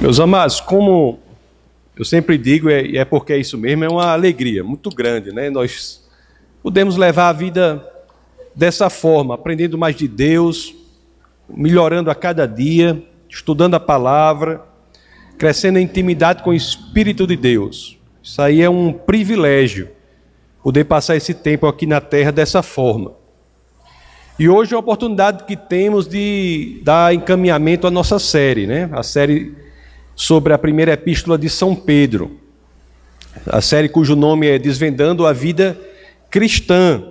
Meus 0.00 0.18
amados, 0.18 0.62
como 0.62 1.18
eu 1.94 2.06
sempre 2.06 2.38
digo, 2.38 2.70
e 2.70 2.96
é 2.96 3.04
porque 3.04 3.34
é 3.34 3.36
isso 3.36 3.58
mesmo, 3.58 3.84
é 3.84 3.88
uma 3.88 4.10
alegria 4.10 4.64
muito 4.64 4.88
grande, 4.88 5.30
né? 5.30 5.50
Nós 5.50 6.08
podemos 6.62 6.96
levar 6.96 7.28
a 7.28 7.32
vida 7.34 7.86
dessa 8.54 8.88
forma, 8.88 9.34
aprendendo 9.34 9.76
mais 9.76 9.94
de 9.94 10.08
Deus, 10.08 10.74
melhorando 11.46 12.10
a 12.10 12.14
cada 12.14 12.46
dia, 12.46 13.02
estudando 13.28 13.74
a 13.74 13.80
palavra, 13.80 14.62
crescendo 15.36 15.78
em 15.78 15.82
intimidade 15.82 16.42
com 16.42 16.48
o 16.48 16.54
Espírito 16.54 17.26
de 17.26 17.36
Deus. 17.36 17.98
Isso 18.22 18.40
aí 18.40 18.62
é 18.62 18.70
um 18.70 18.94
privilégio, 18.94 19.90
poder 20.62 20.84
passar 20.84 21.14
esse 21.14 21.34
tempo 21.34 21.66
aqui 21.66 21.84
na 21.84 22.00
terra 22.00 22.32
dessa 22.32 22.62
forma. 22.62 23.12
E 24.38 24.48
hoje 24.48 24.72
é 24.72 24.76
a 24.76 24.80
oportunidade 24.80 25.44
que 25.44 25.58
temos 25.58 26.08
de 26.08 26.80
dar 26.82 27.14
encaminhamento 27.14 27.86
à 27.86 27.90
nossa 27.90 28.18
série, 28.18 28.66
né? 28.66 28.88
A 28.92 29.02
série 29.02 29.68
sobre 30.20 30.52
a 30.52 30.58
primeira 30.58 30.92
epístola 30.92 31.38
de 31.38 31.48
São 31.48 31.74
Pedro, 31.74 32.38
a 33.46 33.62
série 33.62 33.88
cujo 33.88 34.14
nome 34.14 34.46
é 34.46 34.58
Desvendando 34.58 35.26
a 35.26 35.32
Vida 35.32 35.80
Cristã. 36.30 37.02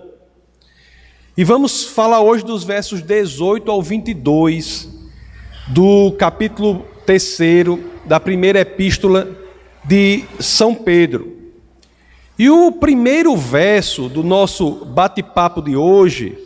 E 1.36 1.44
vamos 1.44 1.86
falar 1.86 2.22
hoje 2.22 2.46
dos 2.46 2.64
versos 2.64 3.02
18 3.02 3.72
ao 3.72 3.82
22 3.82 4.88
do 5.70 6.12
capítulo 6.20 6.86
3 7.04 7.40
da 8.06 8.20
primeira 8.20 8.60
epístola 8.60 9.28
de 9.84 10.24
São 10.40 10.76
Pedro. 10.76 11.36
E 12.38 12.48
o 12.48 12.72
primeiro 12.72 13.36
verso 13.36 14.08
do 14.08 14.22
nosso 14.22 14.86
bate-papo 14.86 15.64
de 15.64 15.76
hoje 15.76 16.38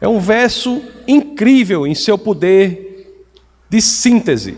é 0.00 0.06
um 0.06 0.20
verso 0.20 0.80
incrível 1.08 1.84
em 1.84 1.94
seu 1.94 2.16
poder 2.16 3.24
de 3.68 3.82
síntese. 3.82 4.56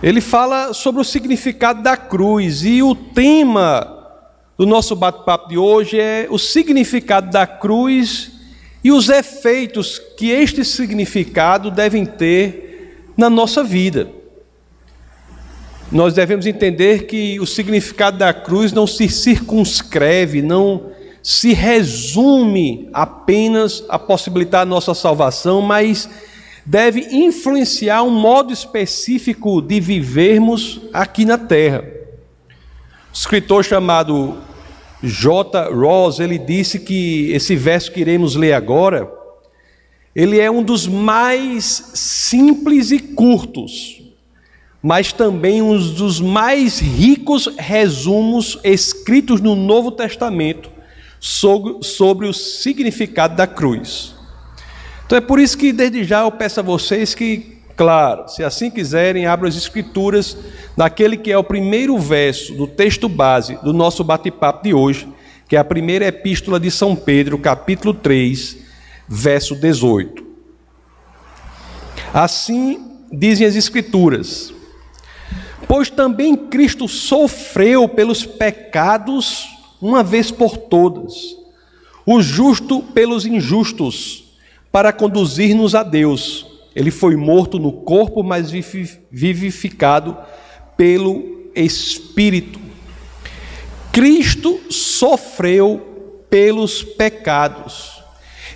Ele 0.00 0.20
fala 0.20 0.72
sobre 0.72 1.00
o 1.00 1.04
significado 1.04 1.82
da 1.82 1.96
cruz 1.96 2.64
e 2.64 2.82
o 2.82 2.94
tema 2.94 3.96
do 4.56 4.64
nosso 4.64 4.94
bate-papo 4.94 5.48
de 5.48 5.58
hoje 5.58 5.98
é 5.98 6.28
o 6.30 6.38
significado 6.38 7.30
da 7.32 7.48
cruz 7.48 8.30
e 8.82 8.92
os 8.92 9.08
efeitos 9.08 10.00
que 10.16 10.30
este 10.30 10.64
significado 10.64 11.68
devem 11.68 12.06
ter 12.06 13.12
na 13.16 13.28
nossa 13.28 13.64
vida. 13.64 14.08
Nós 15.90 16.14
devemos 16.14 16.46
entender 16.46 17.06
que 17.06 17.40
o 17.40 17.46
significado 17.46 18.18
da 18.18 18.32
cruz 18.32 18.72
não 18.72 18.86
se 18.86 19.08
circunscreve, 19.08 20.42
não 20.42 20.92
se 21.20 21.52
resume 21.52 22.88
apenas 22.92 23.82
a 23.88 23.98
possibilitar 23.98 24.62
a 24.62 24.66
nossa 24.66 24.94
salvação, 24.94 25.60
mas 25.60 26.08
deve 26.68 27.00
influenciar 27.10 28.02
um 28.02 28.10
modo 28.10 28.52
específico 28.52 29.62
de 29.62 29.80
vivermos 29.80 30.82
aqui 30.92 31.24
na 31.24 31.38
terra. 31.38 31.82
O 33.10 33.14
escritor 33.14 33.64
chamado 33.64 34.36
J. 35.02 35.70
Ross, 35.72 36.20
ele 36.20 36.36
disse 36.36 36.78
que 36.78 37.32
esse 37.32 37.56
verso 37.56 37.90
que 37.90 38.00
iremos 38.00 38.36
ler 38.36 38.52
agora, 38.52 39.10
ele 40.14 40.38
é 40.38 40.50
um 40.50 40.62
dos 40.62 40.86
mais 40.86 41.90
simples 41.94 42.90
e 42.90 42.98
curtos, 42.98 44.02
mas 44.82 45.10
também 45.10 45.62
um 45.62 45.74
dos 45.74 46.20
mais 46.20 46.80
ricos 46.80 47.48
resumos 47.56 48.58
escritos 48.62 49.40
no 49.40 49.56
Novo 49.56 49.90
Testamento 49.90 50.70
sobre, 51.18 51.82
sobre 51.82 52.26
o 52.26 52.34
significado 52.34 53.34
da 53.34 53.46
cruz. 53.46 54.17
Então 55.08 55.16
é 55.16 55.22
por 55.22 55.40
isso 55.40 55.56
que 55.56 55.72
desde 55.72 56.04
já 56.04 56.20
eu 56.20 56.30
peço 56.30 56.60
a 56.60 56.62
vocês 56.62 57.14
que, 57.14 57.56
claro, 57.74 58.28
se 58.28 58.44
assim 58.44 58.70
quiserem, 58.70 59.24
abram 59.24 59.48
as 59.48 59.56
escrituras 59.56 60.36
naquele 60.76 61.16
que 61.16 61.32
é 61.32 61.38
o 61.38 61.42
primeiro 61.42 61.96
verso 61.96 62.52
do 62.52 62.66
texto 62.66 63.08
base 63.08 63.58
do 63.64 63.72
nosso 63.72 64.04
bate-papo 64.04 64.64
de 64.64 64.74
hoje, 64.74 65.08
que 65.48 65.56
é 65.56 65.58
a 65.58 65.64
primeira 65.64 66.04
epístola 66.04 66.60
de 66.60 66.70
São 66.70 66.94
Pedro, 66.94 67.38
capítulo 67.38 67.94
3, 67.94 68.58
verso 69.08 69.54
18. 69.56 70.22
Assim 72.12 72.78
dizem 73.10 73.46
as 73.46 73.56
escrituras: 73.56 74.52
Pois 75.66 75.88
também 75.88 76.36
Cristo 76.36 76.86
sofreu 76.86 77.88
pelos 77.88 78.26
pecados 78.26 79.48
uma 79.80 80.02
vez 80.02 80.30
por 80.30 80.58
todas, 80.58 81.14
o 82.04 82.20
justo 82.20 82.82
pelos 82.82 83.24
injustos 83.24 84.27
para 84.70 84.92
conduzir-nos 84.92 85.74
a 85.74 85.82
Deus. 85.82 86.46
Ele 86.74 86.90
foi 86.90 87.16
morto 87.16 87.58
no 87.58 87.72
corpo, 87.72 88.22
mas 88.22 88.50
vivificado 89.10 90.16
pelo 90.76 91.50
Espírito. 91.54 92.60
Cristo 93.92 94.60
sofreu 94.70 96.24
pelos 96.30 96.82
pecados. 96.82 98.02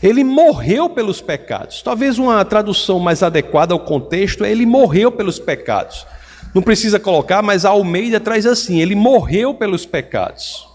Ele 0.02 0.22
morreu 0.22 0.90
pelos 0.90 1.20
pecados. 1.20 1.82
Talvez 1.82 2.18
uma 2.18 2.44
tradução 2.44 2.98
mais 2.98 3.22
adequada 3.22 3.72
ao 3.72 3.80
contexto 3.80 4.44
é 4.44 4.50
ele 4.50 4.66
morreu 4.66 5.10
pelos 5.12 5.38
pecados. 5.38 6.06
Não 6.54 6.60
precisa 6.60 7.00
colocar, 7.00 7.40
mas 7.40 7.64
a 7.64 7.70
Almeida 7.70 8.20
traz 8.20 8.46
assim: 8.46 8.80
ele 8.80 8.94
morreu 8.94 9.54
pelos 9.54 9.86
pecados. 9.86 10.68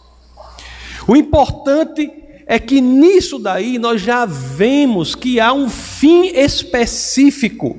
O 1.07 1.15
importante 1.15 2.11
é 2.47 2.58
que 2.58 2.80
nisso 2.80 3.38
daí 3.38 3.78
nós 3.78 4.02
já 4.02 4.25
vemos 4.25 5.13
que 5.13 5.38
há 5.38 5.52
um 5.52 5.69
fim 5.69 6.28
específico 6.28 7.78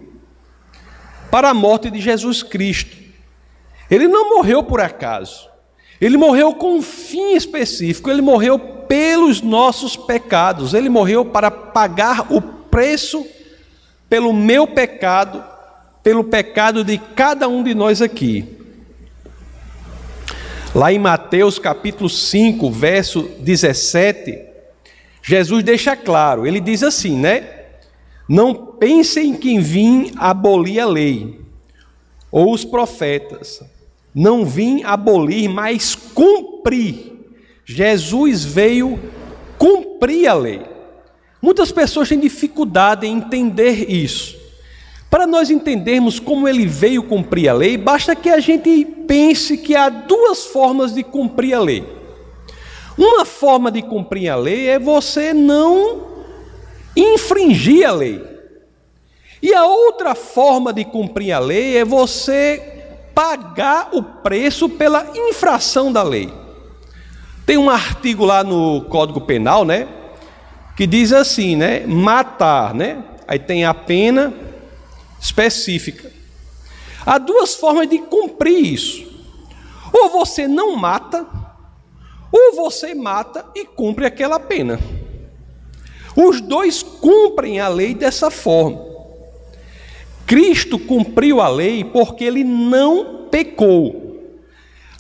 para 1.31 1.49
a 1.49 1.55
morte 1.55 1.91
de 1.91 1.99
Jesus 1.99 2.43
Cristo. 2.43 2.95
Ele 3.91 4.07
não 4.07 4.37
morreu 4.37 4.63
por 4.63 4.79
acaso. 4.79 5.49
Ele 5.99 6.19
morreu 6.19 6.55
com 6.55 6.77
um 6.77 6.83
fim 6.83 7.35
específico, 7.35 8.09
ele 8.11 8.23
morreu 8.23 8.59
pelos 8.59 9.41
nossos 9.41 9.97
pecados, 9.97 10.73
ele 10.75 10.89
morreu 10.89 11.25
para 11.25 11.51
pagar 11.51 12.31
o 12.31 12.41
preço 12.41 13.27
pelo 14.09 14.33
meu 14.33 14.67
pecado, 14.67 15.43
pelo 16.03 16.23
pecado 16.23 16.85
de 16.85 16.99
cada 16.99 17.49
um 17.49 17.65
de 17.65 17.75
nós 17.75 18.01
aqui. 18.01 18.45
Lá 20.75 20.93
em 20.93 20.99
Mateus 20.99 21.59
capítulo 21.59 22.09
5, 22.09 22.71
verso 22.71 23.23
17, 23.41 24.48
Jesus 25.23 25.63
deixa 25.63 25.97
claro, 25.97 26.47
ele 26.47 26.61
diz 26.61 26.83
assim, 26.83 27.19
né? 27.19 27.59
Não 28.29 28.55
pensem 28.55 29.35
que 29.35 29.59
vim 29.59 30.13
abolir 30.17 30.81
a 30.81 30.87
lei 30.87 31.41
ou 32.31 32.53
os 32.53 32.65
profetas. 32.65 33.63
Não 34.15 34.45
vim 34.45 34.83
abolir, 34.83 35.49
mas 35.49 35.95
cumprir. 35.95 37.13
Jesus 37.65 38.45
veio 38.45 38.99
cumprir 39.57 40.29
a 40.29 40.35
lei. 40.35 40.63
Muitas 41.41 41.71
pessoas 41.71 42.09
têm 42.09 42.19
dificuldade 42.19 43.07
em 43.07 43.17
entender 43.17 43.91
isso. 43.91 44.37
Para 45.11 45.27
nós 45.27 45.51
entendermos 45.51 46.19
como 46.21 46.47
ele 46.47 46.67
veio 46.67 47.03
cumprir 47.03 47.49
a 47.49 47.55
lei, 47.55 47.79
basta 47.79 48.15
que 48.15 48.29
a 48.29 48.41
gente 48.41 48.85
pense 49.07 49.57
que 49.57 49.75
há 49.75 49.89
duas 49.89 50.47
formas 50.47 50.95
de 50.95 51.03
cumprir 51.03 51.55
a 51.55 51.61
lei. 51.61 51.98
Uma 52.99 53.25
forma 53.25 53.71
de 53.71 53.81
cumprir 53.81 54.29
a 54.29 54.35
lei 54.35 54.69
é 54.69 54.79
você 54.79 55.33
não 55.33 56.09
infringir 56.97 57.89
a 57.89 57.93
lei. 57.93 58.21
E 59.41 59.55
a 59.55 59.65
outra 59.65 60.17
forma 60.17 60.73
de 60.73 60.85
cumprir 60.85 61.31
a 61.33 61.39
lei 61.39 61.77
é 61.77 61.85
você 61.85 62.61
pagar 63.15 63.91
o 63.93 64.03
preço 64.03 64.69
pela 64.69 65.07
infração 65.15 65.93
da 65.93 66.03
lei. 66.03 66.33
Tem 67.47 67.57
um 67.57 67.71
artigo 67.71 68.25
lá 68.25 68.43
no 68.43 68.83
Código 68.83 69.21
Penal, 69.21 69.65
né, 69.65 69.87
que 70.77 70.87
diz 70.87 71.13
assim, 71.13 71.55
né, 71.55 71.87
matar, 71.87 72.75
né? 72.75 73.03
Aí 73.27 73.39
tem 73.39 73.65
a 73.65 73.73
pena 73.73 74.35
específica. 75.21 76.11
Há 77.07 77.19
duas 77.19 77.55
formas 77.55 77.89
de 77.89 77.99
cumprir 77.99 78.73
isso. 78.73 79.07
Ou 79.93 80.11
você 80.11 80.47
não 80.47 80.77
mata, 80.77 81.27
ou 82.31 82.55
você 82.55 82.95
mata 82.95 83.45
e 83.55 83.65
cumpre 83.65 84.07
aquela 84.07 84.39
pena. 84.39 84.79
Os 86.17 86.41
dois 86.41 86.83
cumprem 86.83 87.61
a 87.61 87.69
lei 87.69 87.95
dessa 87.95 88.31
forma. 88.31 88.87
Cristo 90.27 90.79
cumpriu 90.79 91.41
a 91.41 91.49
lei 91.49 91.85
porque 91.85 92.25
ele 92.25 92.45
não 92.45 93.29
pecou. 93.31 94.09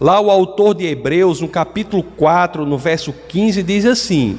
Lá 0.00 0.20
o 0.20 0.30
autor 0.30 0.74
de 0.74 0.86
Hebreus, 0.86 1.40
no 1.40 1.48
capítulo 1.48 2.02
4, 2.02 2.64
no 2.64 2.78
verso 2.78 3.12
15, 3.12 3.62
diz 3.62 3.84
assim: 3.84 4.38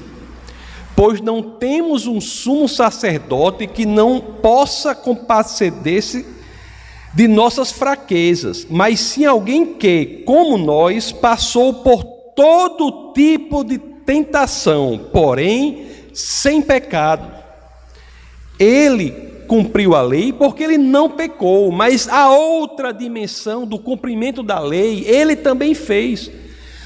Pois 0.96 1.20
não 1.20 1.42
temos 1.42 2.08
um 2.08 2.22
sumo 2.22 2.68
sacerdote 2.68 3.68
que 3.68 3.86
não 3.86 4.22
possa 4.22 4.96
compadecer-se 4.96 6.26
de 7.14 7.28
nossas 7.28 7.72
fraquezas, 7.72 8.66
mas 8.70 9.00
sim 9.00 9.26
alguém 9.26 9.74
que, 9.74 10.24
como 10.26 10.58
nós, 10.58 11.12
passou 11.12 11.74
por 11.74 12.19
todo 12.40 13.12
tipo 13.14 13.66
de 13.66 13.78
tentação, 13.78 15.10
porém 15.12 15.88
sem 16.14 16.62
pecado. 16.62 17.30
Ele 18.58 19.12
cumpriu 19.46 19.94
a 19.94 20.02
lei 20.02 20.32
porque 20.32 20.64
ele 20.64 20.78
não 20.78 21.10
pecou, 21.10 21.70
mas 21.70 22.08
a 22.08 22.30
outra 22.32 22.94
dimensão 22.94 23.68
do 23.68 23.78
cumprimento 23.78 24.42
da 24.42 24.58
lei 24.58 25.04
ele 25.06 25.36
também 25.36 25.74
fez. 25.74 26.32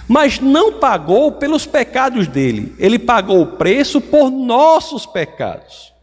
Mas 0.07 0.39
não 0.39 0.73
pagou 0.79 1.33
pelos 1.33 1.67
pecados 1.67 2.27
dele, 2.27 2.73
ele 2.79 2.97
pagou 2.97 3.39
o 3.43 3.47
preço 3.55 4.01
por 4.01 4.31
nossos 4.31 5.05
pecados. 5.05 5.93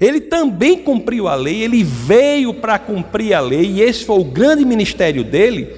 Ele 0.00 0.22
também 0.22 0.78
cumpriu 0.78 1.28
a 1.28 1.34
lei, 1.34 1.62
ele 1.62 1.84
veio 1.84 2.54
para 2.54 2.78
cumprir 2.78 3.34
a 3.34 3.40
lei, 3.40 3.72
e 3.72 3.82
esse 3.82 4.06
foi 4.06 4.18
o 4.18 4.24
grande 4.24 4.64
ministério 4.64 5.22
dele. 5.22 5.68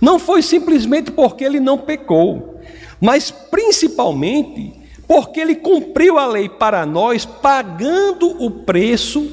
Não 0.00 0.20
foi 0.20 0.42
simplesmente 0.42 1.10
porque 1.10 1.42
ele 1.42 1.58
não 1.58 1.76
pecou, 1.76 2.57
mas 3.00 3.30
principalmente 3.30 4.72
porque 5.06 5.40
ele 5.40 5.54
cumpriu 5.54 6.18
a 6.18 6.26
lei 6.26 6.48
para 6.48 6.84
nós, 6.84 7.24
pagando 7.24 8.44
o 8.44 8.50
preço 8.50 9.30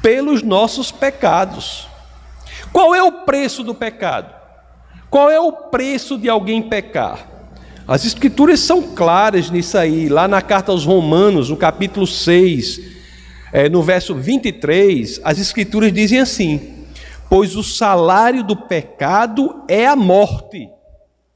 pelos 0.00 0.42
nossos 0.42 0.92
pecados. 0.92 1.88
Qual 2.72 2.94
é 2.94 3.02
o 3.02 3.24
preço 3.24 3.64
do 3.64 3.74
pecado? 3.74 4.32
Qual 5.10 5.28
é 5.28 5.40
o 5.40 5.50
preço 5.50 6.16
de 6.16 6.28
alguém 6.28 6.62
pecar? 6.62 7.26
As 7.88 8.04
escrituras 8.04 8.60
são 8.60 8.94
claras 8.94 9.50
nisso 9.50 9.76
aí, 9.78 10.08
lá 10.08 10.28
na 10.28 10.42
carta 10.42 10.70
aos 10.72 10.84
Romanos, 10.84 11.50
no 11.50 11.56
capítulo 11.56 12.06
6, 12.06 12.80
é, 13.52 13.68
no 13.68 13.82
verso 13.82 14.14
23, 14.14 15.20
as 15.24 15.38
escrituras 15.38 15.92
dizem 15.92 16.20
assim: 16.20 16.84
Pois 17.28 17.56
o 17.56 17.62
salário 17.62 18.44
do 18.44 18.56
pecado 18.56 19.64
é 19.68 19.86
a 19.86 19.96
morte. 19.96 20.68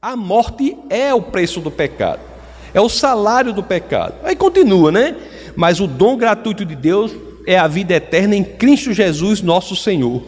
A 0.01 0.15
morte 0.15 0.77
é 0.89 1.13
o 1.13 1.21
preço 1.21 1.59
do 1.59 1.69
pecado 1.69 2.31
é 2.73 2.81
o 2.81 2.89
salário 2.89 3.53
do 3.53 3.63
pecado. 3.63 4.15
Aí 4.23 4.35
continua, 4.35 4.91
né? 4.91 5.15
Mas 5.55 5.79
o 5.79 5.87
dom 5.87 6.15
gratuito 6.15 6.65
de 6.65 6.75
Deus 6.75 7.11
é 7.45 7.57
a 7.57 7.67
vida 7.67 7.93
eterna 7.93 8.35
em 8.35 8.43
Cristo 8.43 8.93
Jesus, 8.93 9.41
nosso 9.41 9.75
Senhor. 9.75 10.23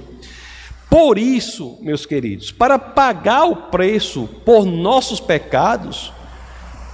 Por 0.90 1.18
isso, 1.18 1.78
meus 1.82 2.06
queridos, 2.06 2.52
para 2.52 2.78
pagar 2.78 3.46
o 3.46 3.56
preço 3.56 4.30
por 4.46 4.66
nossos 4.66 5.20
pecados, 5.20 6.12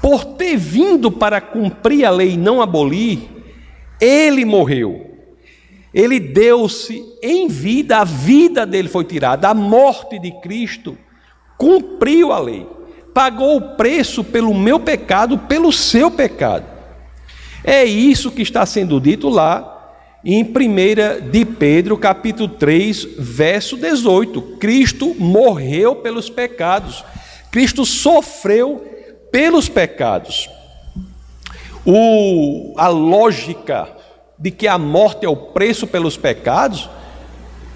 por 0.01 0.23
ter 0.23 0.55
vindo 0.55 1.11
para 1.11 1.41
cumprir 1.41 2.05
a 2.05 2.09
lei 2.09 2.33
e 2.33 2.37
não 2.37 2.61
abolir, 2.61 3.19
ele 3.99 4.45
morreu. 4.45 5.07
Ele 5.91 6.19
deu-se 6.19 7.03
em 7.21 7.47
vida, 7.47 7.97
a 7.97 8.03
vida 8.03 8.65
dele 8.65 8.87
foi 8.87 9.03
tirada, 9.03 9.49
a 9.49 9.53
morte 9.55 10.19
de 10.19 10.31
Cristo 10.39 10.95
cumpriu 11.59 12.31
a 12.31 12.39
lei 12.39 12.65
pagou 13.19 13.57
o 13.57 13.75
preço 13.75 14.23
pelo 14.23 14.53
meu 14.53 14.79
pecado, 14.79 15.37
pelo 15.37 15.73
seu 15.73 16.09
pecado. 16.09 16.65
É 17.63 17.83
isso 17.83 18.31
que 18.31 18.41
está 18.41 18.65
sendo 18.65 18.97
dito 18.99 19.27
lá 19.27 19.75
em 20.23 20.41
1 20.41 21.29
de 21.29 21.43
Pedro, 21.43 21.97
capítulo 21.97 22.47
3, 22.47 23.07
verso 23.17 23.75
18. 23.75 24.41
Cristo 24.57 25.13
morreu 25.19 25.97
pelos 25.97 26.29
pecados. 26.29 27.03
Cristo 27.51 27.85
sofreu 27.85 28.87
pelos 29.31 29.67
pecados. 29.67 30.49
O, 31.85 32.73
a 32.77 32.87
lógica 32.87 33.89
de 34.37 34.49
que 34.49 34.65
a 34.65 34.77
morte 34.77 35.25
é 35.25 35.29
o 35.29 35.35
preço 35.35 35.85
pelos 35.87 36.15
pecados 36.15 36.89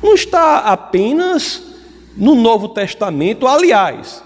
não 0.01 0.13
está 0.13 0.59
apenas 0.59 1.72
no 2.15 2.36
Novo 2.36 2.69
Testamento, 2.69 3.48
aliás, 3.48 4.24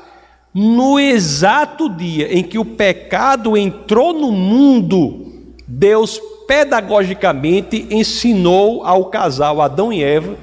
no 0.54 1.00
exato 1.00 1.90
dia 1.90 2.34
em 2.34 2.44
que 2.44 2.58
o 2.58 2.66
pecado 2.66 3.56
entrou 3.56 4.14
no 4.14 4.32
mundo, 4.32 5.54
Deus 5.68 6.20
pedagogicamente 6.48 7.88
ensinou 7.92 8.84
ao 8.84 9.06
casal 9.06 9.62
Adão 9.62 9.92
e 9.92 10.04
Eva 10.04 10.38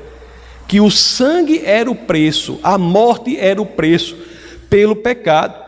que 0.66 0.80
o 0.80 0.90
sangue 0.90 1.62
era 1.64 1.90
o 1.90 1.94
preço, 1.94 2.58
a 2.62 2.78
morte 2.78 3.36
era 3.38 3.60
o 3.60 3.66
preço 3.66 4.16
pelo 4.68 4.96
pecado. 4.96 5.62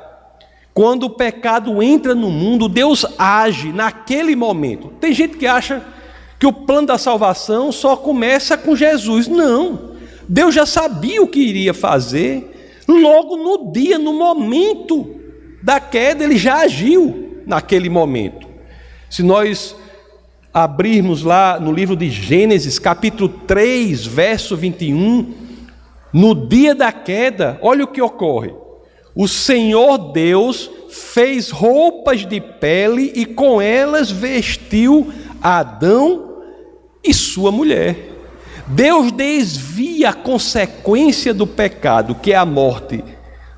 Quando 0.72 1.04
o 1.04 1.10
pecado 1.10 1.82
entra 1.82 2.14
no 2.14 2.30
mundo, 2.30 2.68
Deus 2.68 3.06
age 3.18 3.72
naquele 3.72 4.36
momento. 4.36 4.92
Tem 5.00 5.12
gente 5.12 5.36
que 5.36 5.46
acha 5.46 5.82
que 6.38 6.46
o 6.46 6.52
plano 6.52 6.88
da 6.88 6.98
salvação 6.98 7.72
só 7.72 7.96
começa 7.96 8.58
com 8.58 8.76
Jesus. 8.76 9.26
Não. 9.26 9.95
Deus 10.28 10.54
já 10.54 10.66
sabia 10.66 11.22
o 11.22 11.28
que 11.28 11.40
iria 11.40 11.74
fazer 11.74 12.52
Logo 12.86 13.36
no 13.36 13.72
dia, 13.72 13.98
no 13.98 14.12
momento 14.12 15.16
da 15.62 15.80
queda, 15.80 16.22
ele 16.22 16.36
já 16.36 16.60
agiu 16.60 17.42
naquele 17.44 17.88
momento. 17.88 18.46
Se 19.10 19.22
nós 19.22 19.74
abrirmos 20.54 21.22
lá 21.22 21.58
no 21.58 21.72
livro 21.72 21.96
de 21.96 22.08
Gênesis, 22.08 22.78
capítulo 22.78 23.28
3, 23.28 24.06
verso 24.06 24.56
21, 24.56 25.34
no 26.12 26.34
dia 26.46 26.74
da 26.74 26.92
queda, 26.92 27.58
olha 27.60 27.84
o 27.84 27.88
que 27.88 28.00
ocorre. 28.00 28.54
O 29.14 29.26
Senhor 29.26 30.12
Deus 30.12 30.70
fez 30.88 31.50
roupas 31.50 32.24
de 32.24 32.40
pele 32.40 33.12
e 33.16 33.26
com 33.26 33.60
elas 33.60 34.10
vestiu 34.10 35.12
Adão 35.42 36.36
e 37.02 37.12
sua 37.12 37.50
mulher. 37.50 38.15
Deus 38.66 39.12
desvia 39.12 40.10
a 40.10 40.14
consequência 40.14 41.32
do 41.32 41.46
pecado, 41.46 42.14
que 42.14 42.32
é 42.32 42.36
a 42.36 42.44
morte 42.44 43.04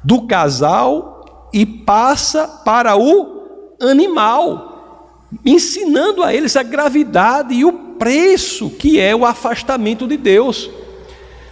do 0.04 0.26
casal, 0.26 1.48
e 1.52 1.64
passa 1.64 2.46
para 2.46 2.96
o 2.96 3.76
animal, 3.80 5.26
ensinando 5.44 6.22
a 6.22 6.34
eles 6.34 6.56
a 6.56 6.62
gravidade 6.62 7.54
e 7.54 7.64
o 7.64 7.72
preço 7.98 8.70
que 8.70 9.00
é 9.00 9.14
o 9.16 9.24
afastamento 9.24 10.06
de 10.06 10.16
Deus. 10.16 10.70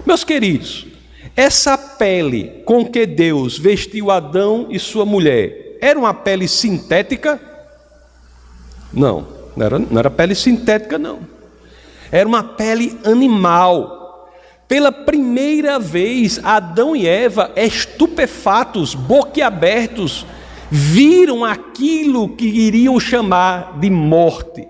Meus 0.04 0.22
queridos, 0.22 0.86
essa 1.34 1.76
pele 1.76 2.62
com 2.64 2.84
que 2.84 3.06
Deus 3.06 3.58
vestiu 3.58 4.10
Adão 4.10 4.66
e 4.70 4.78
sua 4.78 5.04
mulher 5.04 5.78
era 5.80 5.98
uma 5.98 6.14
pele 6.14 6.46
sintética? 6.46 7.40
Não, 8.92 9.26
não 9.56 9.66
era, 9.66 9.78
não 9.78 9.98
era 9.98 10.10
pele 10.10 10.34
sintética, 10.34 10.98
não. 10.98 11.35
Era 12.16 12.26
uma 12.26 12.42
pele 12.42 12.98
animal. 13.04 14.32
Pela 14.66 14.90
primeira 14.90 15.78
vez, 15.78 16.40
Adão 16.42 16.96
e 16.96 17.06
Eva, 17.06 17.52
estupefatos, 17.54 18.94
boquiabertos, 18.94 20.24
viram 20.70 21.44
aquilo 21.44 22.30
que 22.30 22.46
iriam 22.46 22.98
chamar 22.98 23.78
de 23.78 23.90
morte. 23.90 24.66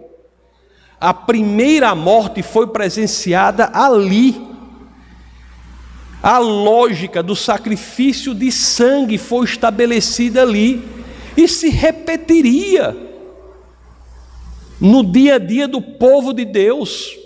A 1.00 1.14
primeira 1.14 1.94
morte 1.94 2.42
foi 2.42 2.66
presenciada 2.66 3.70
ali. 3.72 4.44
A 6.20 6.38
lógica 6.38 7.22
do 7.22 7.36
sacrifício 7.36 8.34
de 8.34 8.50
sangue 8.50 9.18
foi 9.18 9.44
estabelecida 9.44 10.42
ali 10.42 10.82
e 11.36 11.46
se 11.46 11.68
repetiria 11.68 12.96
no 14.80 15.04
dia 15.04 15.36
a 15.36 15.38
dia 15.38 15.68
do 15.68 15.80
povo 15.80 16.32
de 16.32 16.44
Deus. 16.44 17.24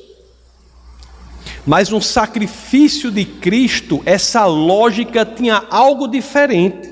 Mas 1.66 1.90
no 1.90 2.00
sacrifício 2.00 3.10
de 3.10 3.24
Cristo, 3.24 4.02
essa 4.06 4.46
lógica 4.46 5.24
tinha 5.24 5.64
algo 5.70 6.08
diferente. 6.08 6.88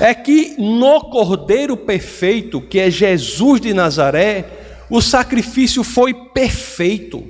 É 0.00 0.14
que 0.14 0.54
no 0.58 1.00
Cordeiro 1.02 1.76
perfeito, 1.76 2.60
que 2.60 2.78
é 2.78 2.90
Jesus 2.90 3.60
de 3.60 3.72
Nazaré, 3.72 4.44
o 4.90 5.00
sacrifício 5.00 5.82
foi 5.82 6.12
perfeito, 6.12 7.24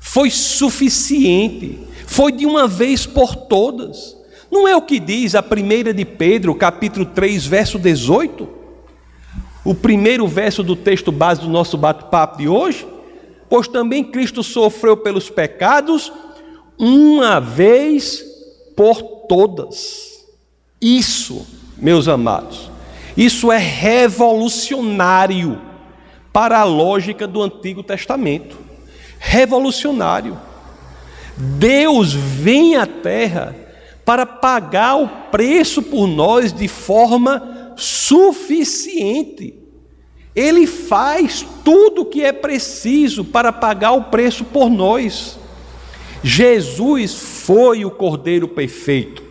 foi 0.00 0.30
suficiente, 0.30 1.78
foi 2.06 2.30
de 2.30 2.46
uma 2.46 2.68
vez 2.68 3.06
por 3.06 3.34
todas. 3.34 4.16
Não 4.50 4.66
é 4.66 4.76
o 4.76 4.82
que 4.82 4.98
diz 4.98 5.34
a 5.34 5.42
primeira 5.42 5.94
de 5.94 6.04
Pedro, 6.04 6.54
capítulo 6.54 7.06
3, 7.06 7.46
verso 7.46 7.78
18? 7.78 8.48
O 9.64 9.74
primeiro 9.74 10.26
verso 10.26 10.62
do 10.62 10.74
texto 10.74 11.12
base 11.12 11.40
do 11.40 11.48
nosso 11.48 11.76
bate-papo 11.76 12.38
de 12.38 12.48
hoje? 12.48 12.86
Pois 13.50 13.68
também 13.68 14.04
Cristo 14.04 14.42
sofreu 14.42 14.96
pelos 14.96 15.28
pecados 15.28 16.10
uma 16.78 17.38
vez 17.40 18.24
por 18.76 19.02
todas. 19.28 20.24
Isso, 20.80 21.46
meus 21.76 22.08
amados, 22.08 22.70
isso 23.16 23.50
é 23.52 23.58
revolucionário 23.58 25.60
para 26.32 26.60
a 26.60 26.64
lógica 26.64 27.26
do 27.26 27.42
Antigo 27.42 27.82
Testamento. 27.82 28.56
Revolucionário. 29.18 30.38
Deus 31.36 32.14
vem 32.14 32.76
à 32.76 32.86
terra 32.86 33.54
para 34.04 34.24
pagar 34.24 34.96
o 34.96 35.08
preço 35.30 35.82
por 35.82 36.06
nós 36.06 36.52
de 36.52 36.68
forma 36.68 37.74
suficiente. 37.76 39.59
Ele 40.34 40.66
faz 40.66 41.46
tudo 41.64 42.02
o 42.02 42.06
que 42.06 42.22
é 42.22 42.32
preciso 42.32 43.24
para 43.24 43.52
pagar 43.52 43.92
o 43.92 44.04
preço 44.04 44.44
por 44.44 44.70
nós. 44.70 45.38
Jesus 46.22 47.14
foi 47.14 47.84
o 47.84 47.90
Cordeiro 47.90 48.46
perfeito, 48.46 49.22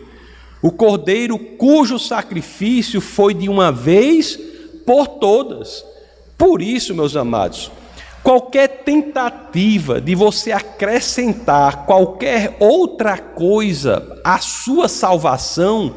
o 0.60 0.70
Cordeiro 0.70 1.38
cujo 1.38 1.98
sacrifício 1.98 3.00
foi 3.00 3.32
de 3.32 3.48
uma 3.48 3.70
vez 3.70 4.36
por 4.84 5.06
todas. 5.06 5.84
Por 6.36 6.60
isso, 6.60 6.94
meus 6.94 7.16
amados, 7.16 7.70
Qualquer 8.22 8.68
tentativa 8.84 9.98
de 9.98 10.14
você 10.14 10.52
acrescentar 10.52 11.86
qualquer 11.86 12.54
outra 12.60 13.16
coisa 13.16 14.20
à 14.22 14.38
sua 14.38 14.88
salvação 14.88 15.94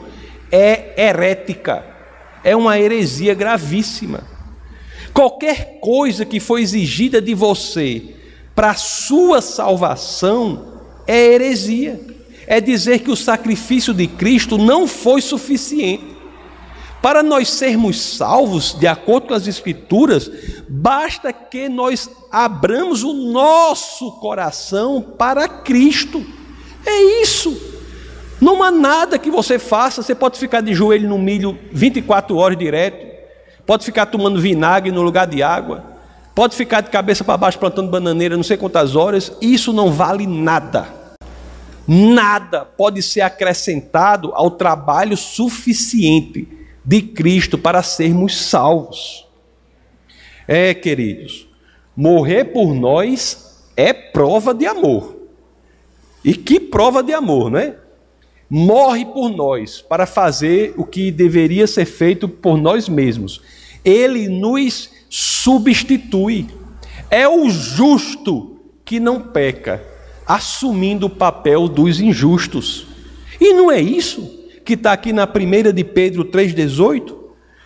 é 0.49 0.93
herética, 0.97 1.83
é 2.41 2.55
uma 2.55 2.79
heresia 2.79 3.33
gravíssima. 3.33 4.32
Qualquer 5.13 5.79
coisa 5.79 6.25
que 6.25 6.39
foi 6.39 6.61
exigida 6.61 7.21
de 7.21 7.33
você 7.35 8.15
para 8.55 8.71
a 8.71 8.75
sua 8.75 9.41
salvação 9.41 10.73
é 11.05 11.33
heresia. 11.33 11.99
É 12.45 12.59
dizer 12.59 12.99
que 12.99 13.11
o 13.11 13.15
sacrifício 13.15 13.93
de 13.93 14.07
Cristo 14.07 14.57
não 14.57 14.87
foi 14.87 15.21
suficiente. 15.21 16.13
Para 17.01 17.21
nós 17.21 17.49
sermos 17.49 17.99
salvos, 17.99 18.77
de 18.79 18.87
acordo 18.87 19.27
com 19.27 19.33
as 19.33 19.45
Escrituras, 19.45 20.31
basta 20.69 21.33
que 21.33 21.67
nós 21.67 22.09
abramos 22.31 23.03
o 23.03 23.13
nosso 23.13 24.11
coração 24.19 25.01
para 25.17 25.47
Cristo. 25.47 26.25
É 26.85 27.21
isso. 27.21 27.61
Não 28.39 28.63
há 28.63 28.71
nada 28.71 29.19
que 29.19 29.29
você 29.29 29.59
faça, 29.59 30.01
você 30.01 30.15
pode 30.15 30.39
ficar 30.39 30.61
de 30.61 30.73
joelho 30.73 31.07
no 31.07 31.17
milho 31.17 31.57
24 31.71 32.35
horas 32.35 32.57
direto, 32.57 33.12
pode 33.65 33.85
ficar 33.85 34.07
tomando 34.07 34.39
vinagre 34.39 34.91
no 34.91 35.01
lugar 35.01 35.27
de 35.27 35.41
água, 35.41 35.83
pode 36.35 36.55
ficar 36.55 36.81
de 36.81 36.89
cabeça 36.89 37.23
para 37.23 37.37
baixo 37.37 37.59
plantando 37.59 37.89
bananeira 37.89 38.35
não 38.35 38.43
sei 38.43 38.57
quantas 38.57 38.95
horas, 38.95 39.31
isso 39.41 39.71
não 39.71 39.91
vale 39.91 40.27
nada. 40.27 40.87
Nada 41.87 42.63
pode 42.63 43.01
ser 43.01 43.21
acrescentado 43.21 44.31
ao 44.33 44.51
trabalho 44.51 45.17
suficiente 45.17 46.47
de 46.83 47.01
Cristo 47.01 47.57
para 47.57 47.83
sermos 47.83 48.37
salvos. 48.37 49.27
É, 50.47 50.73
queridos, 50.73 51.47
morrer 51.95 52.45
por 52.45 52.73
nós 52.73 53.65
é 53.75 53.93
prova 53.93 54.53
de 54.53 54.65
amor. 54.65 55.15
E 56.23 56.33
que 56.33 56.59
prova 56.59 57.03
de 57.03 57.13
amor, 57.13 57.51
não 57.51 57.59
é? 57.59 57.75
Morre 58.55 59.03
por 59.03 59.31
nós 59.31 59.81
para 59.81 60.05
fazer 60.05 60.75
o 60.77 60.85
que 60.85 61.09
deveria 61.09 61.65
ser 61.65 61.85
feito 61.85 62.29
por 62.29 62.55
nós 62.55 62.87
mesmos. 62.87 63.41
Ele 63.83 64.27
nos 64.27 64.91
substitui. 65.09 66.45
É 67.09 67.27
o 67.27 67.49
justo 67.49 68.59
que 68.85 68.99
não 68.99 69.19
peca, 69.19 69.83
assumindo 70.23 71.07
o 71.07 71.09
papel 71.09 71.67
dos 71.67 71.99
injustos. 71.99 72.85
E 73.41 73.53
não 73.53 73.71
é 73.71 73.81
isso 73.81 74.21
que 74.63 74.73
está 74.73 74.93
aqui 74.93 75.11
na 75.11 75.25
primeira 75.25 75.73
de 75.73 75.83
Pedro 75.83 76.23
3,18? 76.23 77.11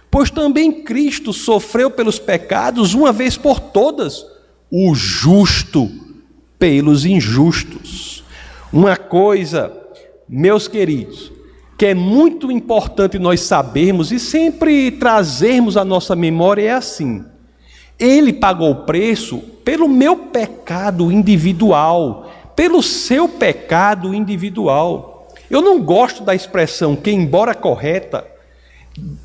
Pois 0.10 0.32
também 0.32 0.86
Cristo 0.86 1.34
sofreu 1.34 1.91
pelos 1.91 2.17
pecados 2.17 2.94
uma 2.94 3.12
vez 3.12 3.36
por 3.36 3.60
todas, 3.60 4.25
o 4.72 4.96
justo 4.96 5.91
pelos 6.58 7.03
injustos. 7.03 8.24
Uma 8.72 8.96
coisa, 8.96 9.86
meus 10.27 10.67
queridos, 10.67 11.31
que 11.77 11.86
é 11.86 11.93
muito 11.93 12.51
importante 12.51 13.19
nós 13.19 13.41
sabermos 13.41 14.12
e 14.12 14.19
sempre 14.19 14.91
trazermos 14.91 15.77
à 15.77 15.86
nossa 15.86 16.15
memória 16.15 16.63
é 16.63 16.72
assim: 16.72 17.24
Ele 18.00 18.34
pagou 18.34 18.72
o 18.72 18.84
preço 18.84 19.38
pelo 19.63 19.88
meu 19.88 20.15
pecado 20.15 21.12
individual, 21.12 22.31
pelo 22.55 22.81
seu 22.81 23.29
pecado 23.29 24.13
individual. 24.13 25.27
Eu 25.50 25.62
não 25.62 25.81
gosto 25.81 26.24
da 26.24 26.36
expressão 26.36 26.96
que, 26.96 27.12
embora 27.12 27.53
correta, 27.53 28.25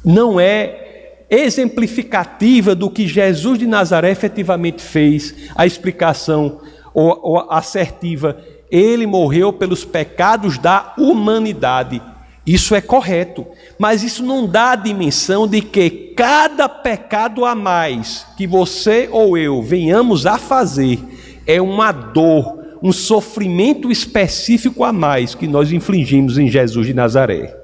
não 0.04 0.38
é 0.38 0.82
exemplificativa 1.30 2.74
do 2.74 2.90
que 2.90 3.08
Jesus 3.08 3.58
de 3.58 3.66
Nazaré 3.66 4.10
efetivamente 4.10 4.82
fez, 4.82 5.50
a 5.56 5.64
explicação 5.64 6.60
ou, 6.92 7.18
ou 7.22 7.50
assertiva. 7.50 8.36
Ele 8.72 9.06
morreu 9.06 9.52
pelos 9.52 9.84
pecados 9.84 10.56
da 10.56 10.94
humanidade. 10.96 12.00
Isso 12.44 12.74
é 12.74 12.80
correto, 12.80 13.46
mas 13.78 14.02
isso 14.02 14.24
não 14.24 14.46
dá 14.46 14.70
a 14.70 14.76
dimensão 14.76 15.46
de 15.46 15.60
que 15.60 15.90
cada 16.16 16.68
pecado 16.68 17.44
a 17.44 17.54
mais 17.54 18.26
que 18.36 18.46
você 18.46 19.08
ou 19.12 19.36
eu 19.36 19.62
venhamos 19.62 20.26
a 20.26 20.38
fazer 20.38 20.98
é 21.46 21.60
uma 21.60 21.92
dor, 21.92 22.78
um 22.82 22.92
sofrimento 22.92 23.92
específico 23.92 24.82
a 24.82 24.92
mais 24.92 25.34
que 25.34 25.46
nós 25.46 25.70
infligimos 25.70 26.38
em 26.38 26.48
Jesus 26.48 26.86
de 26.86 26.94
Nazaré. 26.94 27.62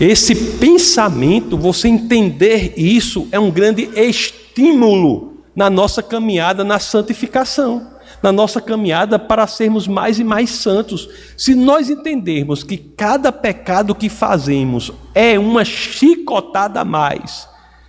Esse 0.00 0.34
pensamento, 0.34 1.56
você 1.56 1.86
entender 1.86 2.72
isso, 2.76 3.28
é 3.30 3.38
um 3.38 3.50
grande 3.50 3.88
estímulo 3.94 5.32
na 5.54 5.70
nossa 5.70 6.02
caminhada 6.02 6.64
na 6.64 6.78
santificação, 6.78 7.91
na 8.22 8.30
nossa 8.30 8.60
caminhada 8.60 9.18
para 9.18 9.46
sermos 9.46 9.88
mais 9.88 10.18
e 10.18 10.24
mais 10.24 10.50
santos. 10.50 11.08
Se 11.36 11.54
nós 11.54 11.90
entendermos 11.90 12.62
que 12.62 12.76
cada 12.76 13.32
pecado 13.32 13.94
que 13.94 14.08
fazemos 14.08 14.92
é 15.14 15.38
uma 15.38 15.64
chicotada 15.64 16.80
a 16.80 16.84
mais 16.84 17.48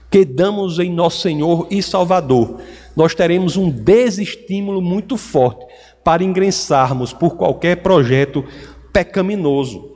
que 0.09 0.25
damos 0.25 0.79
em 0.79 0.91
nosso 0.91 1.21
Senhor 1.21 1.67
e 1.71 1.81
Salvador, 1.81 2.59
nós 2.95 3.15
teremos 3.15 3.57
um 3.57 3.69
desestímulo 3.69 4.81
muito 4.81 5.17
forte 5.17 5.65
para 6.03 6.23
ingressarmos 6.23 7.13
por 7.13 7.35
qualquer 7.35 7.77
projeto 7.77 8.43
pecaminoso. 8.91 9.91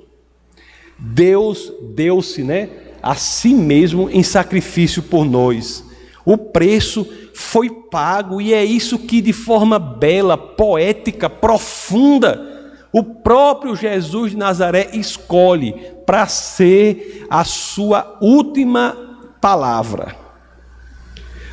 Deus 0.98 1.72
deu-se, 1.94 2.44
né, 2.44 2.70
a 3.02 3.14
si 3.14 3.54
mesmo 3.54 4.10
em 4.10 4.24
sacrifício 4.24 5.04
por 5.04 5.24
nós. 5.24 5.84
O 6.26 6.38
preço 6.38 7.08
foi 7.38 7.70
pago 7.70 8.42
e 8.42 8.52
é 8.52 8.66
isso 8.66 8.98
que 8.98 9.22
de 9.22 9.32
forma 9.32 9.78
bela, 9.78 10.36
poética, 10.36 11.30
profunda, 11.30 12.82
o 12.92 13.04
próprio 13.04 13.76
Jesus 13.76 14.32
de 14.32 14.38
Nazaré 14.38 14.90
escolhe 14.94 15.74
para 16.04 16.26
ser 16.26 17.28
a 17.30 17.44
sua 17.44 18.18
última 18.20 18.98
palavra. 19.40 20.16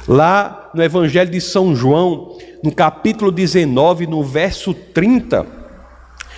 Lá 0.08 0.70
no 0.72 0.82
Evangelho 0.82 1.30
de 1.30 1.40
São 1.40 1.76
João, 1.76 2.38
no 2.62 2.74
capítulo 2.74 3.30
19, 3.30 4.06
no 4.06 4.24
verso 4.24 4.72
30, 4.72 5.46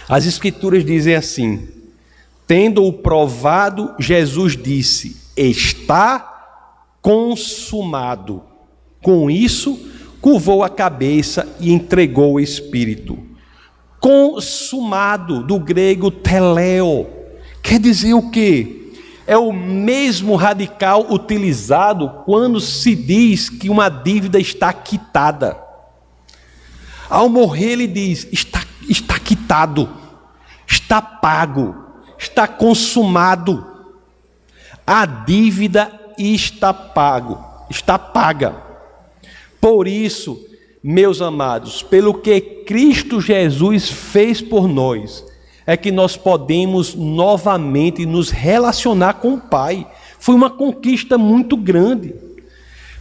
as 0.09 0.27
Escrituras 0.27 0.85
dizem 0.85 1.15
assim: 1.15 1.69
Tendo-o 2.49 2.93
provado, 2.93 3.95
Jesus 3.97 4.57
disse: 4.57 5.17
Está 5.37 6.59
consumado. 7.01 8.56
Com 9.03 9.31
isso, 9.31 9.79
curvou 10.21 10.63
a 10.65 10.69
cabeça 10.69 11.47
e 11.61 11.73
entregou 11.73 12.35
o 12.35 12.41
Espírito. 12.41 13.19
Consumado, 14.01 15.43
do 15.43 15.59
grego 15.59 16.11
teleo, 16.11 17.07
quer 17.63 17.79
dizer 17.79 18.15
o 18.15 18.31
quê? 18.31 18.77
é 19.27 19.37
o 19.37 19.53
mesmo 19.53 20.37
radical 20.37 21.07
utilizado 21.11 22.09
quando 22.25 22.61
se 22.61 22.95
diz 22.95 23.51
que 23.51 23.69
uma 23.69 23.89
dívida 23.89 24.39
está 24.39 24.73
quitada. 24.73 25.61
Ao 27.11 27.29
morrer, 27.29 27.73
ele 27.73 27.87
diz: 27.89 28.29
está, 28.31 28.63
está 28.89 29.19
quitado, 29.19 29.91
está 30.67 31.03
pago, 31.03 31.75
está 32.17 32.47
consumado. 32.47 33.75
A 34.87 35.05
dívida 35.05 35.93
está 36.17 36.73
pago, 36.73 37.45
está 37.69 37.99
paga. 37.99 38.66
Por 39.61 39.89
isso, 39.89 40.45
meus 40.83 41.21
amados, 41.21 41.83
pelo 41.83 42.15
que 42.15 42.41
Cristo 42.41 43.21
Jesus 43.21 43.89
fez 43.89 44.41
por 44.41 44.69
nós, 44.69 45.25
é 45.67 45.77
que 45.77 45.91
nós 45.91 46.17
podemos 46.17 46.95
novamente 46.95 48.07
nos 48.07 48.31
relacionar 48.31 49.15
com 49.15 49.35
o 49.35 49.41
Pai. 49.41 49.87
Foi 50.19 50.35
uma 50.35 50.49
conquista 50.49 51.19
muito 51.19 51.57
grande. 51.57 52.15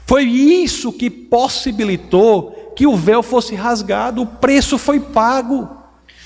Foi 0.05 0.23
isso 0.23 0.91
que 0.91 1.09
possibilitou 1.09 2.73
que 2.75 2.85
o 2.85 2.95
véu 2.95 3.23
fosse 3.23 3.55
rasgado, 3.55 4.21
o 4.21 4.27
preço 4.27 4.77
foi 4.77 4.99
pago. 4.99 5.69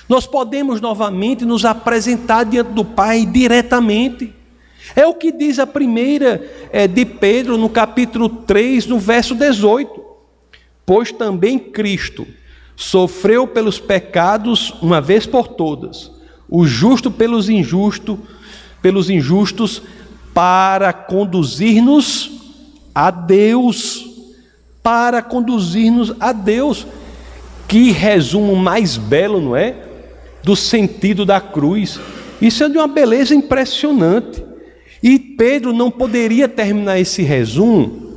Nós 0.08 0.26
podemos 0.26 0.82
novamente 0.82 1.46
nos 1.46 1.66
apresentar 1.66 2.46
diante 2.46 2.72
do 2.72 2.84
Pai 2.84 3.26
diretamente. 3.26 4.34
É 4.96 5.06
o 5.06 5.14
que 5.14 5.32
diz 5.32 5.60
a 5.60 5.68
primeira 5.68 6.42
é, 6.72 6.88
de 6.88 7.06
Pedro, 7.06 7.58
no 7.58 7.70
capítulo 7.70 8.28
3, 8.28 8.88
no 8.88 8.98
verso 8.98 9.36
18. 9.36 10.09
Pois 10.90 11.12
também 11.12 11.60
Cristo 11.60 12.26
sofreu 12.76 13.46
pelos 13.46 13.78
pecados 13.78 14.74
uma 14.82 15.00
vez 15.00 15.28
por 15.28 15.48
todas 15.48 16.10
o 16.50 16.66
justo 16.66 17.12
pelos 17.12 17.48
injustos, 17.48 18.18
pelos 18.82 19.08
injustos, 19.08 19.84
para 20.34 20.92
conduzir-nos 20.92 22.32
a 22.96 23.12
Deus, 23.12 24.04
para 24.82 25.22
conduzir-nos 25.22 26.12
a 26.20 26.32
Deus. 26.32 26.88
Que 27.68 27.92
resumo 27.92 28.56
mais 28.56 28.98
belo, 28.98 29.40
não 29.40 29.56
é? 29.56 29.76
Do 30.44 30.56
sentido 30.56 31.24
da 31.24 31.40
cruz. 31.40 32.00
Isso 32.42 32.64
é 32.64 32.68
de 32.68 32.80
uma 32.80 32.88
beleza 32.88 33.36
impressionante. 33.36 34.44
E 35.04 35.20
Pedro 35.20 35.72
não 35.72 35.92
poderia 35.92 36.50
terminar 36.50 37.00
esse 37.00 37.22
resumo 37.22 38.09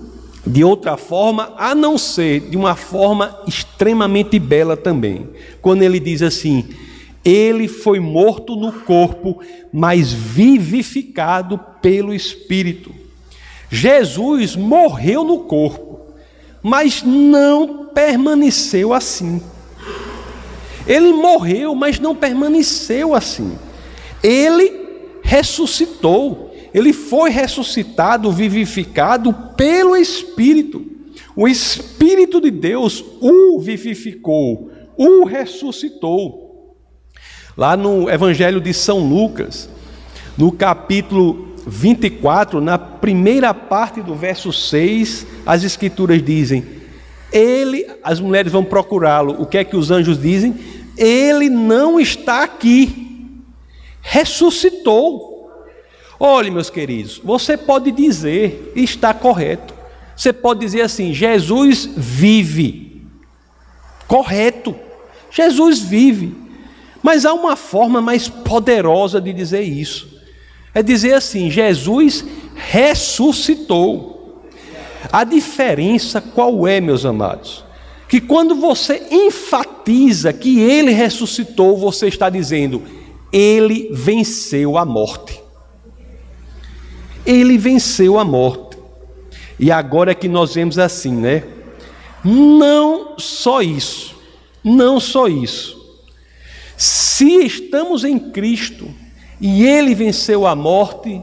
de 0.47 0.65
outra 0.65 0.97
forma, 0.97 1.55
a 1.57 1.75
não 1.75 1.97
ser 1.97 2.41
de 2.41 2.57
uma 2.57 2.75
forma 2.75 3.39
extremamente 3.47 4.39
bela 4.39 4.77
também. 4.77 5.29
Quando 5.61 5.83
ele 5.83 6.01
diz 6.01 6.23
assim: 6.23 6.69
Ele 7.25 7.69
foi 7.69 8.01
morto 8.01 8.57
no 8.57 8.73
corpo, 8.73 9.41
mas 9.73 10.13
vivificado 10.13 11.59
pelo 11.81 12.13
Espírito. 12.13 12.93
Jesus 13.71 14.57
morreu 14.57 15.25
no 15.25 15.41
corpo, 15.41 16.01
mas 16.63 17.03
não 17.03 17.87
permaneceu 17.87 18.93
assim. 18.93 19.41
Ele 20.87 21.13
morreu, 21.13 21.75
mas 21.75 21.99
não 21.99 22.15
permaneceu 22.15 23.15
assim. 23.15 23.57
Ele 24.23 24.83
ressuscitou. 25.23 26.52
Ele 26.75 26.93
foi 26.93 27.31
ressuscitado, 27.31 28.33
vivificado 28.33 29.33
pelo 29.57 29.97
Espírito. 29.97 30.85
O 31.37 31.49
Espírito 31.49 32.41
de 32.41 32.51
Deus 32.51 33.05
o 33.21 33.59
vivificou, 33.59 34.71
o 34.97 35.25
ressuscitou. 35.25 36.77
Lá 37.57 37.77
no 37.77 38.09
Evangelho 38.09 38.61
de 38.61 38.73
São 38.73 38.99
Lucas, 38.99 39.69
no 40.37 40.51
capítulo 40.51 41.53
24, 41.67 42.61
na 42.61 42.79
primeira 42.79 43.53
parte 43.53 44.01
do 44.01 44.15
verso 44.15 44.53
6, 44.53 45.27
as 45.45 45.63
Escrituras 45.65 46.23
dizem: 46.23 46.65
Ele, 47.33 47.87
as 48.03 48.21
mulheres 48.21 48.53
vão 48.53 48.65
procurá-lo. 48.65 49.41
O 49.41 49.47
que 49.47 49.59
é 49.59 49.65
que 49.65 49.77
os 49.77 49.91
anjos 49.91 50.21
dizem? 50.21 50.55
Ele 50.97 51.49
não 51.49 52.01
está 52.01 52.43
aqui, 52.43 53.41
ressuscitou. 54.01 55.32
Olhe, 56.25 56.53
meus 56.53 56.71
queridos, 56.71 57.21
você 57.25 57.57
pode 57.57 57.91
dizer, 57.91 58.73
está 58.77 59.13
correto. 59.13 59.75
Você 60.17 60.33
pode 60.33 60.61
dizer 60.61 60.83
assim: 60.83 61.13
Jesus 61.13 61.91
vive. 61.97 63.03
Correto. 64.07 64.73
Jesus 65.33 65.81
vive. 65.81 66.33
Mas 67.03 67.27
há 67.27 67.33
uma 67.33 67.57
forma 67.57 68.01
mais 68.01 68.29
poderosa 68.29 69.21
de 69.21 69.33
dizer 69.33 69.63
isso. 69.63 70.17
É 70.73 70.81
dizer 70.81 71.15
assim: 71.15 71.51
Jesus 71.51 72.25
ressuscitou. 72.55 74.45
A 75.13 75.25
diferença 75.25 76.21
qual 76.21 76.69
é, 76.69 76.81
meus 76.81 77.05
amados? 77.05 77.65
Que 78.09 78.21
quando 78.21 78.55
você 78.55 79.09
enfatiza 79.11 80.33
que 80.33 80.61
ele 80.61 80.93
ressuscitou, 80.93 81.77
você 81.77 82.07
está 82.07 82.31
dizendo: 82.31 82.81
ele 83.33 83.89
venceu 83.93 84.79
a 84.79 84.85
morte. 84.85 85.42
Ele 87.25 87.57
venceu 87.57 88.19
a 88.19 88.25
morte. 88.25 88.77
E 89.59 89.71
agora 89.71 90.11
é 90.11 90.15
que 90.15 90.29
nós 90.29 90.55
vemos 90.55 90.79
assim, 90.79 91.13
né? 91.13 91.45
Não 92.25 93.19
só 93.19 93.63
isso, 93.63 94.17
não 94.63 94.99
só 94.99 95.29
isso. 95.29 95.81
Se 96.77 97.45
estamos 97.45 98.05
em 98.05 98.19
Cristo 98.19 98.89
e 99.41 99.65
Ele 99.65 99.95
venceu 99.95 100.47
a 100.47 100.57
morte, 100.57 101.23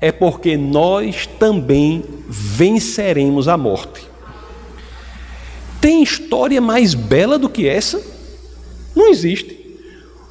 é 0.00 0.10
porque 0.12 0.56
nós 0.56 1.26
também 1.38 2.02
venceremos 2.28 3.48
a 3.48 3.56
morte. 3.56 4.02
Tem 5.80 6.02
história 6.02 6.60
mais 6.60 6.94
bela 6.94 7.38
do 7.38 7.48
que 7.48 7.68
essa? 7.68 8.02
Não 8.94 9.10
existe. 9.10 9.78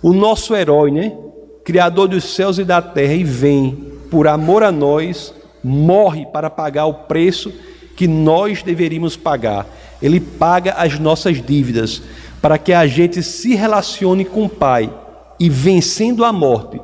O 0.01 0.13
nosso 0.13 0.55
herói, 0.55 0.89
né? 0.89 1.15
Criador 1.63 2.07
dos 2.07 2.23
céus 2.23 2.57
e 2.57 2.63
da 2.63 2.81
terra, 2.81 3.13
e 3.13 3.23
vem 3.23 3.92
por 4.13 4.27
amor 4.27 4.61
a 4.61 4.71
nós, 4.71 5.33
morre 5.63 6.23
para 6.27 6.47
pagar 6.47 6.85
o 6.85 6.93
preço 6.93 7.51
que 7.95 8.07
nós 8.07 8.61
deveríamos 8.61 9.17
pagar. 9.17 9.65
Ele 9.99 10.19
paga 10.19 10.73
as 10.73 10.99
nossas 10.99 11.43
dívidas 11.43 11.99
para 12.39 12.59
que 12.59 12.73
a 12.73 12.85
gente 12.85 13.23
se 13.23 13.55
relacione 13.55 14.23
com 14.23 14.43
o 14.43 14.49
Pai 14.49 14.93
e 15.39 15.49
vencendo 15.49 16.23
a 16.23 16.31
morte, 16.31 16.79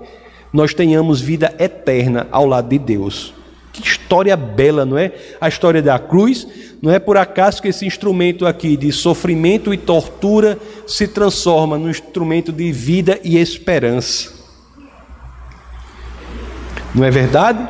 nós 0.51 0.73
tenhamos 0.73 1.21
vida 1.21 1.53
eterna 1.59 2.25
ao 2.31 2.47
lado 2.47 2.69
de 2.69 2.79
Deus. 2.79 3.31
Que 3.71 3.83
história 3.83 4.35
bela, 4.35 4.83
não 4.83 4.97
é? 4.97 5.11
A 5.39 5.47
história 5.47 5.83
da 5.83 5.99
cruz, 5.99 6.47
não 6.81 6.91
é 6.91 6.97
por 6.97 7.15
acaso 7.15 7.61
que 7.61 7.67
esse 7.67 7.85
instrumento 7.85 8.47
aqui 8.47 8.75
de 8.75 8.91
sofrimento 8.91 9.71
e 9.71 9.77
tortura 9.77 10.57
se 10.87 11.07
transforma 11.07 11.77
num 11.77 11.91
instrumento 11.91 12.51
de 12.51 12.71
vida 12.71 13.19
e 13.23 13.37
esperança. 13.37 14.38
Não 16.93 17.03
é 17.03 17.11
verdade? 17.11 17.67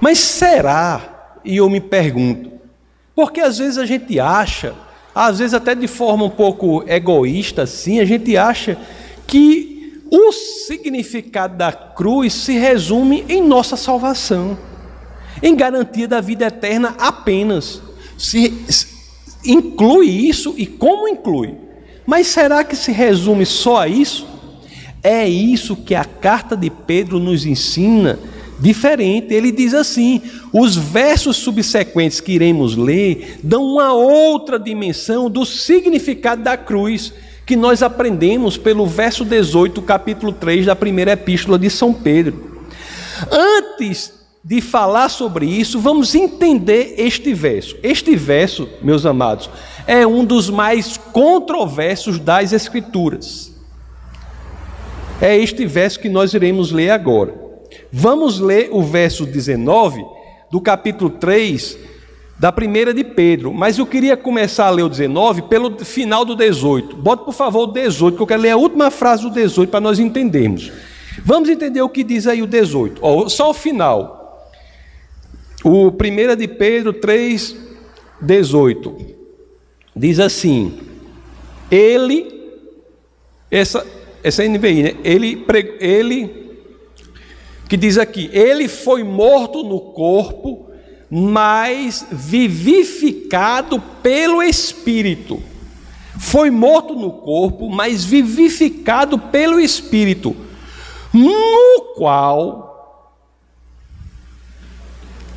Mas 0.00 0.18
será? 0.18 1.40
E 1.44 1.56
eu 1.56 1.68
me 1.68 1.80
pergunto, 1.80 2.52
porque 3.14 3.40
às 3.40 3.58
vezes 3.58 3.78
a 3.78 3.86
gente 3.86 4.18
acha, 4.18 4.74
às 5.14 5.38
vezes 5.38 5.54
até 5.54 5.74
de 5.74 5.86
forma 5.86 6.24
um 6.24 6.30
pouco 6.30 6.84
egoísta 6.86 7.62
assim, 7.62 8.00
a 8.00 8.04
gente 8.04 8.36
acha 8.36 8.76
que 9.26 10.02
o 10.10 10.32
significado 10.32 11.56
da 11.56 11.72
cruz 11.72 12.32
se 12.32 12.52
resume 12.58 13.24
em 13.28 13.42
nossa 13.42 13.76
salvação, 13.76 14.58
em 15.42 15.56
garantia 15.56 16.06
da 16.06 16.20
vida 16.20 16.46
eterna 16.46 16.94
apenas. 16.98 17.80
Se 18.18 18.52
inclui 19.44 20.06
isso 20.06 20.54
e 20.56 20.66
como 20.66 21.08
inclui? 21.08 21.56
Mas 22.06 22.28
será 22.28 22.62
que 22.62 22.76
se 22.76 22.92
resume 22.92 23.46
só 23.46 23.78
a 23.78 23.88
isso? 23.88 24.26
É 25.02 25.28
isso 25.28 25.74
que 25.74 25.94
a 25.94 26.04
carta 26.04 26.56
de 26.56 26.70
Pedro 26.70 27.18
nos 27.18 27.44
ensina 27.44 28.18
diferente. 28.62 29.34
Ele 29.34 29.50
diz 29.50 29.74
assim: 29.74 30.22
os 30.52 30.76
versos 30.76 31.36
subsequentes 31.36 32.20
que 32.20 32.32
iremos 32.32 32.76
ler 32.76 33.40
dão 33.42 33.64
uma 33.64 33.92
outra 33.92 34.58
dimensão 34.58 35.28
do 35.28 35.44
significado 35.44 36.42
da 36.42 36.56
cruz, 36.56 37.12
que 37.44 37.56
nós 37.56 37.82
aprendemos 37.82 38.56
pelo 38.56 38.86
verso 38.86 39.24
18, 39.24 39.82
capítulo 39.82 40.32
3 40.32 40.66
da 40.66 40.76
primeira 40.76 41.12
epístola 41.12 41.58
de 41.58 41.68
São 41.68 41.92
Pedro. 41.92 42.62
Antes 43.30 44.12
de 44.44 44.60
falar 44.60 45.08
sobre 45.08 45.46
isso, 45.46 45.78
vamos 45.78 46.14
entender 46.14 46.94
este 46.98 47.34
verso. 47.34 47.76
Este 47.82 48.16
verso, 48.16 48.68
meus 48.80 49.04
amados, 49.04 49.50
é 49.86 50.06
um 50.06 50.24
dos 50.24 50.48
mais 50.50 50.96
controversos 50.96 52.18
das 52.18 52.52
Escrituras. 52.52 53.52
É 55.20 55.36
este 55.38 55.64
verso 55.66 56.00
que 56.00 56.08
nós 56.08 56.34
iremos 56.34 56.72
ler 56.72 56.90
agora. 56.90 57.41
Vamos 57.92 58.40
ler 58.40 58.68
o 58.72 58.82
verso 58.82 59.26
19 59.26 60.04
do 60.50 60.60
capítulo 60.60 61.10
3 61.10 61.78
da 62.38 62.50
primeira 62.50 62.92
de 62.92 63.04
Pedro, 63.04 63.54
mas 63.54 63.78
eu 63.78 63.86
queria 63.86 64.16
começar 64.16 64.66
a 64.66 64.70
ler 64.70 64.82
o 64.82 64.88
19 64.88 65.42
pelo 65.42 65.78
final 65.84 66.24
do 66.24 66.34
18. 66.34 66.96
Bota 66.96 67.24
por 67.24 67.32
favor 67.32 67.68
o 67.68 67.72
18, 67.72 68.16
que 68.16 68.22
eu 68.22 68.26
quero 68.26 68.42
ler 68.42 68.50
a 68.50 68.56
última 68.56 68.90
frase 68.90 69.22
do 69.22 69.30
18 69.30 69.70
para 69.70 69.80
nós 69.80 70.00
entendermos. 70.00 70.72
Vamos 71.24 71.48
entender 71.48 71.80
o 71.82 71.88
que 71.88 72.02
diz 72.02 72.26
aí 72.26 72.42
o 72.42 72.46
18. 72.46 72.98
Oh, 73.00 73.28
só 73.28 73.50
o 73.50 73.54
final. 73.54 74.50
O 75.64 75.88
1 75.88 76.36
de 76.36 76.48
Pedro 76.48 76.92
3, 76.92 77.56
18. 78.20 78.96
Diz 79.94 80.18
assim: 80.18 80.80
Ele, 81.70 82.50
essa, 83.50 83.86
essa 84.24 84.42
NVI, 84.42 84.82
né? 84.82 84.94
Ele, 85.04 85.44
ele 85.78 86.41
que 87.72 87.76
diz 87.78 87.96
aqui: 87.96 88.28
Ele 88.34 88.68
foi 88.68 89.02
morto 89.02 89.62
no 89.62 89.80
corpo, 89.80 90.66
mas 91.10 92.06
vivificado 92.12 93.80
pelo 94.02 94.42
Espírito. 94.42 95.42
Foi 96.18 96.50
morto 96.50 96.94
no 96.94 97.10
corpo, 97.10 97.70
mas 97.70 98.04
vivificado 98.04 99.18
pelo 99.18 99.58
Espírito, 99.58 100.36
no 101.14 101.94
qual 101.96 102.68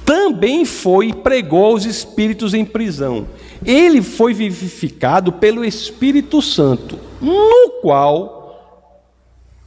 também 0.03 0.65
foi 0.65 1.07
e 1.07 1.13
pregou 1.13 1.67
aos 1.67 1.85
espíritos 1.85 2.53
em 2.53 2.65
prisão. 2.65 3.29
Ele 3.65 4.01
foi 4.01 4.33
vivificado 4.33 5.31
pelo 5.31 5.63
Espírito 5.63 6.41
Santo, 6.41 6.99
no 7.21 7.79
qual, 7.81 8.91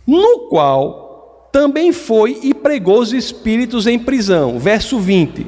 no 0.07 0.51
qual 0.51 1.08
também 1.53 1.93
foi 1.93 2.39
e 2.43 2.53
pregou 2.53 3.01
os 3.01 3.13
espíritos 3.13 3.87
em 3.87 3.99
prisão. 3.99 4.59
Verso 4.59 4.99
20: 4.99 5.47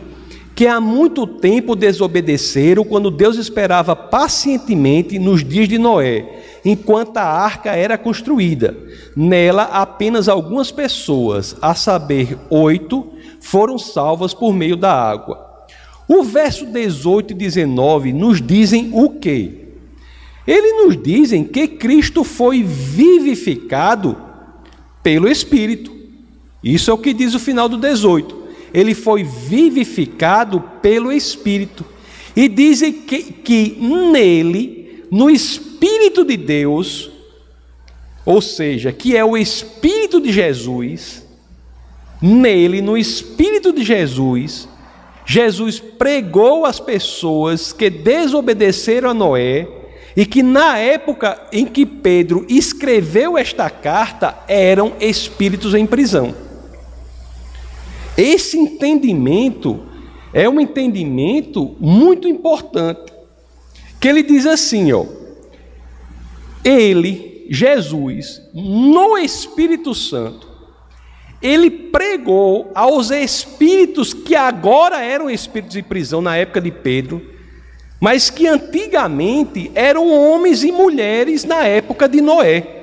Que 0.55 0.67
há 0.67 0.81
muito 0.81 1.27
tempo 1.27 1.77
desobedeceram 1.77 2.85
quando 2.85 3.11
Deus 3.11 3.37
esperava 3.37 3.95
pacientemente 3.95 5.19
nos 5.19 5.45
dias 5.45 5.69
de 5.69 5.79
Noé, 5.79 6.43
enquanto 6.65 7.19
a 7.19 7.25
arca 7.25 7.73
era 7.73 7.99
construída. 7.99 8.77
Nela, 9.15 9.65
apenas 9.65 10.29
algumas 10.29 10.71
pessoas, 10.71 11.57
a 11.61 11.75
saber, 11.75 12.39
oito, 12.49 13.13
foram 13.41 13.79
salvas 13.79 14.33
por 14.33 14.53
meio 14.53 14.77
da 14.77 14.93
água. 14.93 15.49
O 16.09 16.25
verso 16.25 16.67
18 16.67 17.33
e 17.33 17.35
19 17.35 18.13
nos 18.13 18.43
dizem 18.43 18.91
o 18.93 19.11
quê? 19.11 19.61
Eles 20.47 20.85
nos 20.85 21.01
dizem 21.01 21.45
que 21.45 21.69
Cristo 21.69 22.25
foi 22.25 22.63
vivificado 22.63 24.30
pelo 25.03 25.29
Espírito. 25.29 25.95
Isso 26.63 26.91
é 26.91 26.95
o 26.95 26.99
que 26.99 27.13
diz 27.13 27.35
o 27.35 27.39
final 27.39 27.69
do 27.69 27.77
18. 27.77 28.39
Ele 28.73 28.95
foi 28.95 29.25
vivificado 29.25 30.61
pelo 30.83 31.11
Espírito. 31.13 31.85
e 32.37 32.49
dizem 32.49 32.93
que, 32.93 33.23
que 33.33 33.77
nele, 33.81 35.05
no 35.11 35.29
Espírito 35.29 36.25
de 36.25 36.37
Deus, 36.37 37.11
ou 38.25 38.41
seja, 38.41 38.93
que 38.93 39.17
é 39.17 39.25
o 39.25 39.37
Espírito 39.37 40.21
de 40.21 40.31
Jesus, 40.31 41.27
nele, 42.23 42.81
no 42.81 42.97
Espírito 42.97 43.73
de 43.73 43.83
Jesus, 43.83 44.69
Jesus 45.27 45.81
pregou 45.81 46.65
às 46.65 46.79
pessoas 46.79 47.73
que 47.73 47.91
desobedeceram 47.91 49.11
a 49.11 49.15
Noé 49.15 49.80
e 50.17 50.27
que 50.27 50.43
na 50.43 50.79
época 50.79 51.41
em 51.53 51.67
que 51.67 51.87
Pedro 51.87 52.45
escreveu 52.49 53.39
esta 53.39 53.71
carta 53.71 54.39
eram 54.49 54.95
espíritos 55.01 55.75
em 55.75 55.87
prisão. 55.87 56.35
Esse 58.17 58.59
entendimento 58.59 59.87
é 60.33 60.49
um 60.49 60.61
entendimento 60.61 61.77
muito 61.81 62.29
importante, 62.29 63.13
que 64.01 64.09
ele 64.09 64.23
diz 64.23 64.47
assim, 64.47 64.93
ó: 64.93 65.05
Ele, 66.65 67.47
Jesus, 67.51 68.43
no 68.53 69.17
Espírito 69.17 69.95
Santo, 69.95 70.49
ele 71.43 71.71
pregou 71.71 72.71
aos 72.75 73.11
espíritos 73.11 74.13
que 74.13 74.35
agora 74.35 75.01
eram 75.03 75.31
espíritos 75.31 75.75
de 75.75 75.83
prisão 75.83 76.21
na 76.21 76.37
época 76.37 76.61
de 76.61 76.71
Pedro, 76.71 77.23
mas 78.01 78.31
que 78.31 78.47
antigamente 78.47 79.71
eram 79.75 80.11
homens 80.11 80.65
e 80.65 80.73
mulheres 80.73 81.45
na 81.45 81.65
época 81.67 82.09
de 82.09 82.21
Noé. 82.23 82.79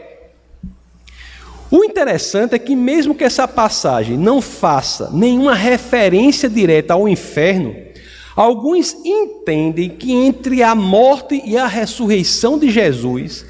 O 1.70 1.84
interessante 1.84 2.56
é 2.56 2.60
que, 2.60 2.76
mesmo 2.76 3.16
que 3.16 3.24
essa 3.24 3.48
passagem 3.48 4.16
não 4.16 4.42
faça 4.42 5.10
nenhuma 5.12 5.54
referência 5.54 6.48
direta 6.48 6.94
ao 6.94 7.10
inferno, 7.10 7.76
alguns 8.36 8.94
entendem 9.04 9.90
que 9.90 10.14
entre 10.14 10.64
a 10.64 10.74
morte 10.74 11.42
e 11.44 11.58
a 11.58 11.68
ressurreição 11.68 12.58
de 12.58 12.70
Jesus, 12.70 13.44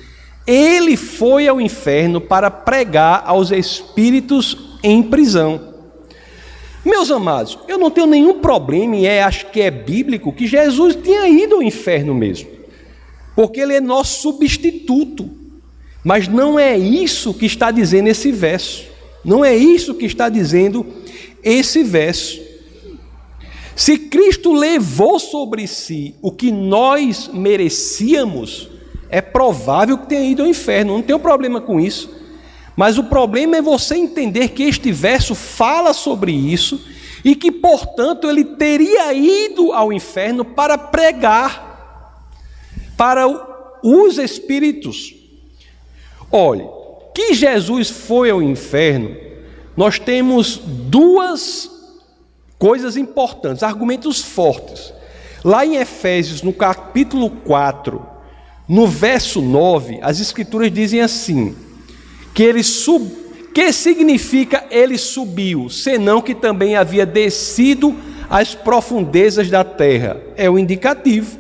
ele 0.47 0.95
foi 0.95 1.47
ao 1.47 1.59
inferno 1.59 2.21
para 2.21 2.49
pregar 2.49 3.23
aos 3.25 3.51
espíritos 3.51 4.57
em 4.81 5.03
prisão. 5.03 5.66
Meus 6.87 7.11
amados, 7.11 7.59
eu 7.67 7.77
não 7.77 7.91
tenho 7.91 8.07
nenhum 8.07 8.39
problema, 8.39 8.95
e 8.95 9.05
é, 9.05 9.21
acho 9.21 9.47
que 9.47 9.59
é 9.59 9.69
bíblico, 9.69 10.31
que 10.31 10.47
Jesus 10.47 10.95
tinha 10.95 11.27
ido 11.27 11.55
ao 11.55 11.61
inferno 11.61 12.15
mesmo, 12.15 12.47
porque 13.35 13.59
ele 13.59 13.75
é 13.75 13.81
nosso 13.81 14.21
substituto. 14.21 15.29
Mas 16.01 16.29
não 16.29 16.57
é 16.57 16.77
isso 16.77 17.33
que 17.33 17.45
está 17.45 17.71
dizendo 17.71 18.07
esse 18.07 18.31
verso. 18.31 18.85
Não 19.25 19.43
é 19.43 19.53
isso 19.53 19.95
que 19.95 20.05
está 20.05 20.29
dizendo 20.29 20.85
esse 21.43 21.83
verso. 21.83 22.39
Se 23.75 23.97
Cristo 23.97 24.53
levou 24.53 25.19
sobre 25.19 25.67
si 25.67 26.15
o 26.21 26.31
que 26.31 26.53
nós 26.53 27.29
merecíamos, 27.33 28.69
é 29.09 29.19
provável 29.19 29.97
que 29.97 30.07
tenha 30.07 30.31
ido 30.31 30.43
ao 30.43 30.47
inferno. 30.47 30.93
Não 30.93 31.01
tenho 31.01 31.19
problema 31.19 31.59
com 31.59 31.81
isso. 31.81 32.16
Mas 32.77 32.99
o 32.99 33.03
problema 33.05 33.57
é 33.57 33.61
você 33.61 33.95
entender 33.95 34.49
que 34.49 34.61
este 34.61 34.91
verso 34.91 35.33
fala 35.33 35.93
sobre 35.93 36.31
isso 36.31 36.79
e 37.25 37.33
que, 37.33 37.51
portanto, 37.51 38.29
ele 38.29 38.45
teria 38.45 39.11
ido 39.11 39.73
ao 39.73 39.91
inferno 39.91 40.45
para 40.45 40.77
pregar 40.77 42.05
para 42.95 43.27
os 43.81 44.19
espíritos. 44.19 45.15
Olhe, 46.31 46.67
que 47.15 47.33
Jesus 47.33 47.89
foi 47.89 48.29
ao 48.29 48.43
inferno, 48.43 49.17
nós 49.75 49.97
temos 49.97 50.61
duas 50.63 51.71
coisas 52.59 52.95
importantes, 52.95 53.63
argumentos 53.63 54.21
fortes. 54.21 54.93
Lá 55.43 55.65
em 55.65 55.77
Efésios, 55.77 56.43
no 56.43 56.53
capítulo 56.53 57.31
4, 57.31 58.05
no 58.69 58.85
verso 58.85 59.41
9, 59.41 59.97
as 60.03 60.19
escrituras 60.19 60.71
dizem 60.71 61.01
assim: 61.01 61.55
que 62.37 62.43
ele 62.43 62.61
sub, 62.61 63.03
que 63.51 63.73
significa 63.73 64.63
ele 64.69 64.95
subiu, 64.95 65.71
senão 65.71 66.21
que 66.21 66.35
também 66.35 66.75
havia 66.75 67.03
descido 67.03 67.95
às 68.29 68.53
profundezas 68.53 69.49
da 69.49 69.63
terra. 69.63 70.21
É 70.35 70.47
o 70.47 70.59
indicativo. 70.59 71.39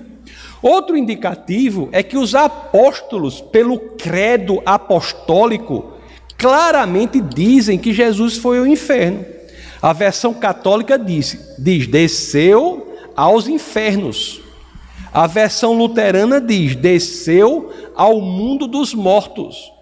Outro 0.59 0.97
indicativo 0.97 1.87
é 1.91 2.01
que 2.01 2.17
os 2.17 2.33
apóstolos, 2.33 3.39
pelo 3.39 3.77
credo 3.77 4.59
apostólico, 4.65 5.93
claramente 6.35 7.21
dizem 7.21 7.77
que 7.77 7.93
Jesus 7.93 8.35
foi 8.35 8.57
ao 8.57 8.65
inferno. 8.65 9.23
A 9.79 9.93
versão 9.93 10.33
católica 10.33 10.97
diz, 10.97 11.53
diz 11.59 11.85
desceu 11.85 12.91
aos 13.15 13.47
infernos. 13.47 14.41
A 15.13 15.27
versão 15.27 15.77
luterana 15.77 16.41
diz 16.41 16.75
desceu 16.75 17.71
ao 17.95 18.19
mundo 18.19 18.65
dos 18.65 18.95
mortos. 18.95 19.76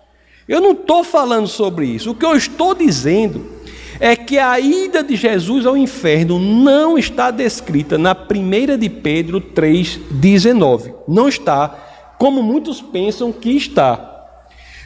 Eu 0.47 0.61
não 0.61 0.71
estou 0.71 1.03
falando 1.03 1.47
sobre 1.47 1.85
isso. 1.87 2.11
O 2.11 2.15
que 2.15 2.25
eu 2.25 2.35
estou 2.35 2.75
dizendo 2.75 3.55
é 3.99 4.15
que 4.15 4.37
a 4.37 4.59
ida 4.59 5.03
de 5.03 5.15
Jesus 5.15 5.65
ao 5.65 5.75
inferno 5.75 6.37
não 6.37 6.97
está 6.97 7.31
descrita 7.31 7.97
na 7.97 8.13
primeira 8.13 8.77
de 8.77 8.89
Pedro 8.89 9.41
3:19. 9.41 10.93
Não 11.07 11.27
está, 11.27 12.13
como 12.17 12.43
muitos 12.43 12.81
pensam 12.81 13.31
que 13.31 13.51
está. 13.51 14.11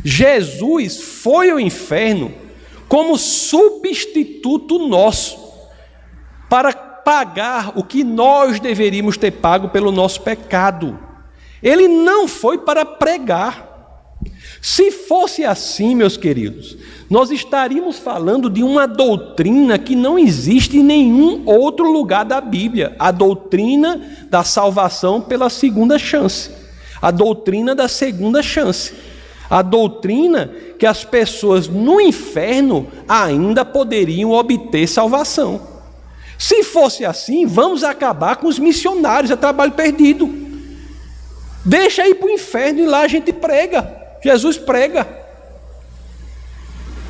Jesus 0.04 1.02
foi 1.02 1.50
ao 1.50 1.60
inferno 1.60 2.32
como 2.88 3.18
substituto 3.18 4.80
nosso 4.88 5.50
para 6.50 6.74
pagar 6.74 7.78
o 7.78 7.84
que 7.84 8.04
nós 8.04 8.60
deveríamos 8.60 9.18
ter 9.18 9.32
pago 9.32 9.70
pelo 9.70 9.92
nosso 9.92 10.22
pecado. 10.22 10.98
Ele 11.62 11.88
não 11.88 12.28
foi 12.28 12.58
para 12.60 12.86
pregar. 12.86 13.69
Se 14.62 14.92
fosse 14.92 15.46
assim, 15.46 15.96
meus 15.96 16.18
queridos, 16.18 16.78
nós 17.10 17.32
estaríamos 17.32 17.98
falando 17.98 18.50
de 18.50 18.62
uma 18.62 18.86
doutrina 18.86 19.78
que 19.78 19.96
não 19.96 20.20
existe 20.20 20.78
em 20.78 20.84
nenhum 20.84 21.44
outro 21.46 21.90
lugar 21.92 22.26
da 22.26 22.42
Bíblia 22.42 22.96
a 23.00 23.10
doutrina 23.10 24.02
da 24.30 24.44
salvação 24.44 25.22
pela 25.22 25.50
segunda 25.50 25.98
chance, 25.98 26.52
a 27.02 27.10
doutrina 27.10 27.74
da 27.74 27.88
segunda 27.88 28.44
chance, 28.44 28.94
a 29.50 29.62
doutrina 29.62 30.52
que 30.78 30.86
as 30.86 31.06
pessoas 31.06 31.68
no 31.68 32.00
inferno 32.02 32.88
ainda 33.08 33.64
poderiam 33.64 34.32
obter 34.32 34.88
salvação. 34.88 35.62
Se 36.38 36.64
fosse 36.64 37.04
assim, 37.04 37.46
vamos 37.46 37.84
acabar 37.84 38.36
com 38.36 38.48
os 38.48 38.60
missionários, 38.60 39.32
é 39.32 39.36
trabalho 39.36 39.72
perdido. 39.72 40.30
Deixa 41.66 42.08
ir 42.08 42.16
para 42.16 42.28
o 42.28 42.32
inferno 42.32 42.80
e 42.80 42.86
lá 42.86 43.02
a 43.02 43.08
gente 43.08 43.34
prega. 43.34 43.99
Jesus 44.24 44.58
prega. 44.58 45.08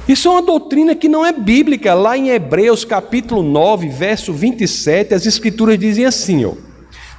Isso 0.07 0.27
é 0.27 0.31
uma 0.31 0.41
doutrina 0.41 0.95
que 0.95 1.07
não 1.07 1.25
é 1.25 1.31
bíblica. 1.31 1.93
Lá 1.93 2.17
em 2.17 2.29
Hebreus 2.29 2.83
capítulo 2.83 3.43
9, 3.43 3.89
verso 3.89 4.33
27, 4.33 5.13
as 5.13 5.25
escrituras 5.25 5.77
dizem 5.77 6.05
assim, 6.05 6.45
ó: 6.45 6.53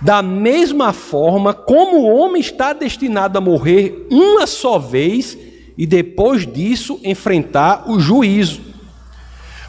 Da 0.00 0.22
mesma 0.22 0.92
forma 0.92 1.54
como 1.54 1.98
o 1.98 2.08
homem 2.08 2.40
está 2.40 2.72
destinado 2.72 3.38
a 3.38 3.40
morrer 3.40 4.06
uma 4.10 4.46
só 4.46 4.78
vez 4.78 5.38
e 5.78 5.86
depois 5.86 6.46
disso 6.46 6.98
enfrentar 7.04 7.88
o 7.88 8.00
juízo. 8.00 8.60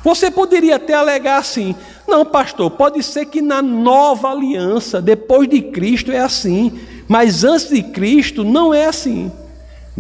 Você 0.04 0.32
poderia 0.32 0.78
até 0.78 0.94
alegar 0.94 1.38
assim: 1.38 1.76
não, 2.08 2.26
pastor, 2.26 2.72
pode 2.72 3.04
ser 3.04 3.26
que 3.28 3.42
na 3.42 3.62
nova 3.62 4.32
aliança, 4.32 5.02
depois 5.02 5.48
de 5.48 5.62
Cristo, 5.62 6.12
é 6.12 6.20
assim, 6.20 6.80
mas 7.08 7.44
antes 7.44 7.70
de 7.70 7.84
Cristo 7.84 8.44
não 8.44 8.74
é 8.74 8.86
assim. 8.86 9.32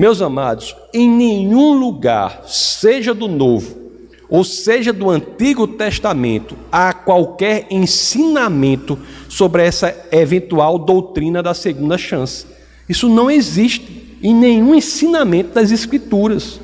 Meus 0.02 0.20
amados, 0.20 0.76
em 0.92 1.08
nenhum 1.08 1.74
lugar, 1.74 2.42
seja 2.48 3.14
do 3.14 3.28
Novo 3.28 3.80
ou 4.28 4.44
seja 4.44 4.92
do 4.92 5.12
Antigo 5.12 5.68
Testamento, 5.68 6.58
há 6.72 6.92
qualquer 6.92 7.68
ensinamento 7.70 8.98
sobre 9.30 9.62
essa 9.62 9.96
eventual 10.12 10.80
doutrina 10.80 11.44
da 11.44 11.54
segunda 11.54 12.00
chance. 12.00 12.48
Isso 12.90 13.08
não 13.08 13.30
existe 13.30 14.18
em 14.24 14.34
nenhum 14.34 14.74
ensinamento 14.74 15.54
das 15.54 15.70
Escrituras. 15.70 16.60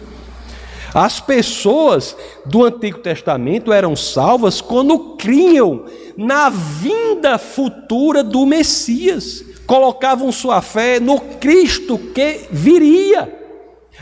As 0.92 1.20
pessoas 1.20 2.18
do 2.44 2.66
Antigo 2.66 2.98
Testamento 2.98 3.72
eram 3.72 3.96
salvas 3.96 4.62
quando 4.62 5.16
criam 5.16 5.86
na 6.18 6.50
vinda 6.50 7.38
futura 7.38 8.24
do 8.24 8.48
Messias 8.48 9.46
colocavam 9.68 10.32
sua 10.32 10.62
fé 10.62 11.00
no 11.00 11.20
Cristo 11.20 11.98
que 11.98 12.48
viria. 12.50 13.36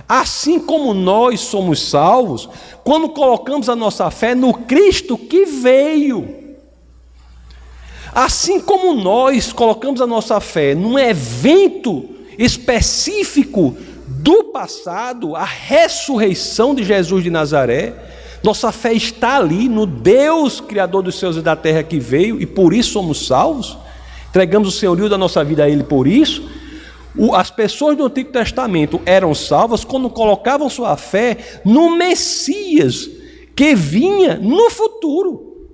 Assim 0.07 0.59
como 0.59 0.93
nós 0.93 1.39
somos 1.39 1.89
salvos, 1.89 2.47
quando 2.83 3.09
colocamos 3.09 3.67
a 3.67 3.75
nossa 3.75 4.11
fé 4.11 4.35
no 4.35 4.53
Cristo 4.53 5.17
que 5.17 5.45
veio. 5.45 6.45
Assim 8.13 8.61
como 8.61 8.93
nós 8.93 9.51
colocamos 9.51 9.99
a 9.99 10.07
nossa 10.07 10.39
fé 10.39 10.75
num 10.75 10.97
evento 10.97 12.09
específico 12.37 13.75
do 14.07 14.45
passado, 14.45 15.35
a 15.35 15.43
ressurreição 15.43 16.75
de 16.75 16.83
Jesus 16.83 17.23
de 17.23 17.29
Nazaré, 17.29 17.93
nossa 18.43 18.71
fé 18.71 18.93
está 18.93 19.37
ali 19.37 19.67
no 19.67 19.87
Deus 19.87 20.61
Criador 20.61 21.01
dos 21.01 21.17
céus 21.17 21.35
e 21.35 21.41
da 21.41 21.55
terra 21.55 21.81
que 21.81 21.99
veio 21.99 22.39
e 22.39 22.45
por 22.45 22.73
isso 22.73 22.91
somos 22.91 23.25
salvos. 23.25 23.77
Entregamos 24.35 24.67
o 24.67 24.71
senhorio 24.71 25.07
da 25.07 25.17
nossa 25.17 25.41
vida 25.45 25.63
a 25.63 25.69
Ele 25.69 25.83
por 25.83 26.05
isso, 26.05 26.49
as 27.33 27.49
pessoas 27.49 27.95
do 27.95 28.05
Antigo 28.05 28.33
Testamento 28.33 28.99
eram 29.05 29.33
salvas 29.33 29.85
quando 29.85 30.09
colocavam 30.09 30.69
sua 30.69 30.97
fé 30.97 31.37
no 31.63 31.95
Messias 31.95 33.09
que 33.55 33.73
vinha 33.73 34.35
no 34.35 34.69
futuro. 34.69 35.69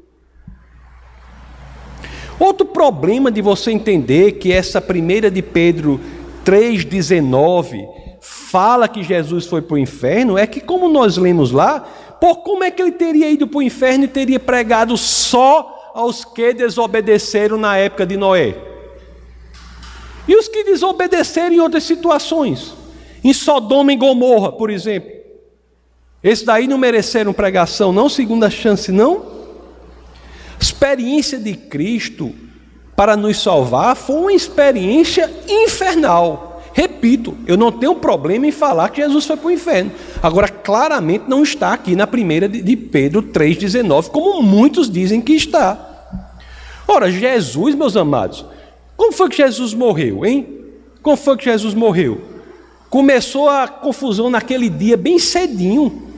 Outro 2.39 2.67
problema 2.67 3.31
de 3.31 3.41
você 3.41 3.71
entender 3.71 4.33
que 4.33 4.51
essa 4.51 4.79
primeira 4.79 5.31
de 5.31 5.41
Pedro 5.41 5.99
3,19 6.45 7.87
fala 8.21 8.87
que 8.87 9.01
Jesus 9.01 9.47
foi 9.47 9.63
para 9.63 9.73
o 9.73 9.79
inferno 9.79 10.37
é 10.37 10.45
que, 10.45 10.61
como 10.61 10.87
nós 10.87 11.17
lemos 11.17 11.51
lá, 11.51 11.79
por 12.21 12.43
como 12.43 12.63
é 12.63 12.69
que 12.69 12.79
ele 12.79 12.91
teria 12.91 13.31
ido 13.31 13.47
para 13.47 13.57
o 13.57 13.63
inferno 13.63 14.03
e 14.03 14.07
teria 14.07 14.39
pregado 14.39 14.95
só 14.95 15.80
aos 15.93 16.25
que 16.25 16.53
desobedeceram 16.53 17.57
na 17.57 17.77
época 17.77 18.05
de 18.05 18.17
Noé? 18.17 18.55
E 20.27 20.35
os 20.35 20.47
que 20.47 20.63
desobedeceram 20.63 21.55
em 21.55 21.59
outras 21.59 21.83
situações? 21.83 22.73
Em 23.23 23.33
Sodoma 23.33 23.93
e 23.93 23.95
Gomorra, 23.95 24.51
por 24.51 24.69
exemplo. 24.69 25.11
Esses 26.23 26.45
daí 26.45 26.67
não 26.67 26.77
mereceram 26.77 27.33
pregação, 27.33 27.91
não, 27.91 28.07
segunda 28.07 28.49
chance, 28.49 28.91
não? 28.91 29.25
Experiência 30.59 31.39
de 31.39 31.55
Cristo 31.55 32.33
para 32.95 33.17
nos 33.17 33.41
salvar 33.41 33.95
foi 33.95 34.15
uma 34.15 34.33
experiência 34.33 35.29
infernal. 35.47 36.50
Repito, 36.73 37.37
eu 37.45 37.57
não 37.57 37.71
tenho 37.71 37.95
problema 37.95 38.47
em 38.47 38.51
falar 38.51 38.89
que 38.89 39.01
Jesus 39.01 39.25
foi 39.25 39.35
para 39.35 39.47
o 39.47 39.51
inferno. 39.51 39.91
Agora, 40.23 40.47
claramente 40.47 41.25
não 41.27 41.43
está 41.43 41.73
aqui 41.73 41.95
na 41.95 42.07
primeira 42.07 42.47
de 42.47 42.75
Pedro 42.77 43.21
3,19, 43.23 44.09
como 44.09 44.41
muitos 44.41 44.89
dizem 44.89 45.19
que 45.19 45.33
está. 45.33 45.77
Ora, 46.87 47.11
Jesus, 47.11 47.75
meus 47.75 47.97
amados, 47.97 48.45
como 48.95 49.11
foi 49.11 49.29
que 49.29 49.37
Jesus 49.37 49.73
morreu, 49.73 50.25
hein? 50.25 50.47
Como 51.01 51.17
foi 51.17 51.35
que 51.35 51.45
Jesus 51.45 51.73
morreu? 51.73 52.21
Começou 52.89 53.49
a 53.49 53.67
confusão 53.67 54.29
naquele 54.29 54.69
dia, 54.69 54.95
bem 54.95 55.19
cedinho. 55.19 56.09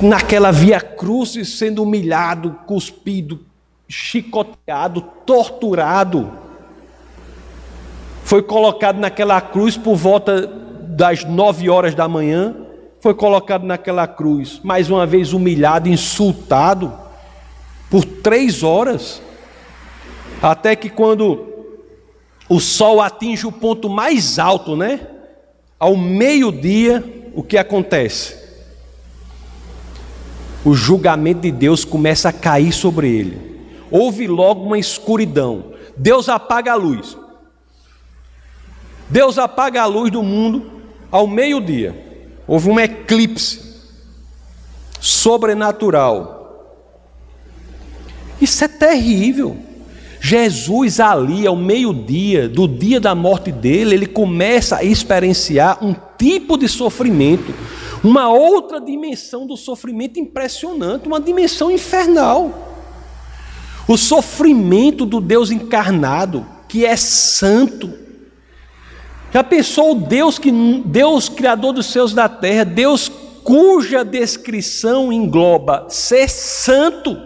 Naquela 0.00 0.50
via 0.50 0.80
cruz, 0.80 1.36
sendo 1.56 1.82
humilhado, 1.82 2.58
cuspido, 2.66 3.40
chicoteado, 3.88 5.02
torturado 5.24 6.43
foi 8.24 8.42
colocado 8.42 8.98
naquela 8.98 9.38
cruz 9.40 9.76
por 9.76 9.94
volta 9.94 10.46
das 10.46 11.24
nove 11.24 11.68
horas 11.68 11.94
da 11.94 12.08
manhã, 12.08 12.56
foi 12.98 13.12
colocado 13.14 13.64
naquela 13.64 14.08
cruz, 14.08 14.60
mais 14.64 14.88
uma 14.90 15.06
vez 15.06 15.34
humilhado, 15.34 15.90
insultado, 15.90 16.92
por 17.90 18.02
três 18.02 18.62
horas, 18.62 19.20
até 20.40 20.74
que 20.74 20.88
quando 20.88 21.46
o 22.48 22.58
sol 22.58 23.02
atinge 23.02 23.46
o 23.46 23.52
ponto 23.52 23.90
mais 23.90 24.38
alto, 24.38 24.74
né? 24.74 25.00
Ao 25.78 25.94
meio-dia, 25.94 27.30
o 27.34 27.42
que 27.42 27.58
acontece? 27.58 28.42
O 30.64 30.72
julgamento 30.72 31.42
de 31.42 31.52
Deus 31.52 31.84
começa 31.84 32.30
a 32.30 32.32
cair 32.32 32.72
sobre 32.72 33.08
ele. 33.08 33.68
Houve 33.90 34.26
logo 34.26 34.62
uma 34.64 34.78
escuridão. 34.78 35.74
Deus 35.94 36.30
apaga 36.30 36.72
a 36.72 36.76
luz. 36.76 37.18
Deus 39.08 39.38
apaga 39.38 39.82
a 39.82 39.86
luz 39.86 40.10
do 40.10 40.22
mundo 40.22 40.70
ao 41.10 41.26
meio-dia. 41.26 41.94
Houve 42.46 42.70
um 42.70 42.80
eclipse 42.80 43.60
sobrenatural. 45.00 46.74
Isso 48.40 48.64
é 48.64 48.68
terrível. 48.68 49.56
Jesus, 50.20 51.00
ali 51.00 51.46
ao 51.46 51.54
meio-dia, 51.54 52.48
do 52.48 52.66
dia 52.66 52.98
da 52.98 53.14
morte 53.14 53.52
dele, 53.52 53.94
ele 53.94 54.06
começa 54.06 54.76
a 54.76 54.84
experienciar 54.84 55.84
um 55.84 55.94
tipo 56.16 56.56
de 56.56 56.66
sofrimento, 56.66 57.54
uma 58.02 58.30
outra 58.30 58.80
dimensão 58.80 59.46
do 59.46 59.54
sofrimento 59.54 60.18
impressionante, 60.18 61.06
uma 61.06 61.20
dimensão 61.20 61.70
infernal. 61.70 62.72
O 63.86 63.98
sofrimento 63.98 65.04
do 65.04 65.20
Deus 65.20 65.50
encarnado, 65.50 66.46
que 66.66 66.86
é 66.86 66.96
santo, 66.96 68.03
já 69.34 69.42
pensou 69.42 69.96
Deus 69.96 70.38
que 70.38 70.52
Deus 70.52 71.28
criador 71.28 71.72
dos 71.72 71.86
céus 71.86 72.14
da 72.14 72.28
terra, 72.28 72.62
Deus 72.62 73.10
cuja 73.42 74.04
descrição 74.04 75.12
engloba 75.12 75.86
ser 75.88 76.30
santo? 76.30 77.20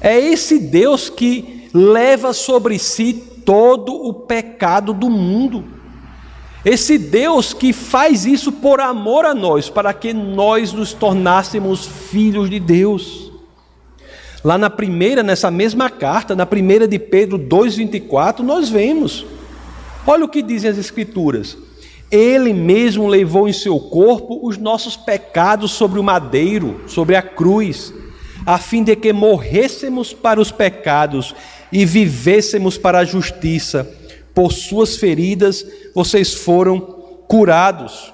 É 0.00 0.16
esse 0.16 0.60
Deus 0.60 1.10
que 1.10 1.68
leva 1.74 2.32
sobre 2.32 2.78
si 2.78 3.12
todo 3.44 3.92
o 3.92 4.14
pecado 4.14 4.94
do 4.94 5.10
mundo. 5.10 5.64
Esse 6.64 6.96
Deus 6.96 7.52
que 7.52 7.72
faz 7.72 8.24
isso 8.24 8.52
por 8.52 8.80
amor 8.80 9.24
a 9.24 9.34
nós, 9.34 9.68
para 9.68 9.92
que 9.92 10.12
nós 10.12 10.72
nos 10.72 10.92
tornássemos 10.92 11.86
filhos 11.86 12.48
de 12.48 12.60
Deus. 12.60 13.32
Lá 14.44 14.56
na 14.56 14.70
primeira, 14.70 15.24
nessa 15.24 15.50
mesma 15.50 15.90
carta, 15.90 16.36
na 16.36 16.46
primeira 16.46 16.86
de 16.86 17.00
Pedro 17.00 17.36
2,24, 17.36 18.40
nós 18.40 18.68
vemos 18.68 19.26
Olha 20.06 20.24
o 20.24 20.28
que 20.28 20.40
dizem 20.40 20.70
as 20.70 20.78
Escrituras. 20.78 21.58
Ele 22.10 22.52
mesmo 22.52 23.08
levou 23.08 23.48
em 23.48 23.52
seu 23.52 23.80
corpo 23.80 24.38
os 24.46 24.56
nossos 24.56 24.96
pecados 24.96 25.72
sobre 25.72 25.98
o 25.98 26.04
madeiro, 26.04 26.80
sobre 26.86 27.16
a 27.16 27.22
cruz, 27.22 27.92
a 28.44 28.58
fim 28.58 28.84
de 28.84 28.94
que 28.94 29.12
morrêssemos 29.12 30.12
para 30.12 30.40
os 30.40 30.52
pecados 30.52 31.34
e 31.72 31.84
vivêssemos 31.84 32.78
para 32.78 33.00
a 33.00 33.04
justiça. 33.04 33.90
Por 34.32 34.52
suas 34.52 34.96
feridas 34.96 35.66
vocês 35.92 36.32
foram 36.32 36.78
curados. 37.26 38.12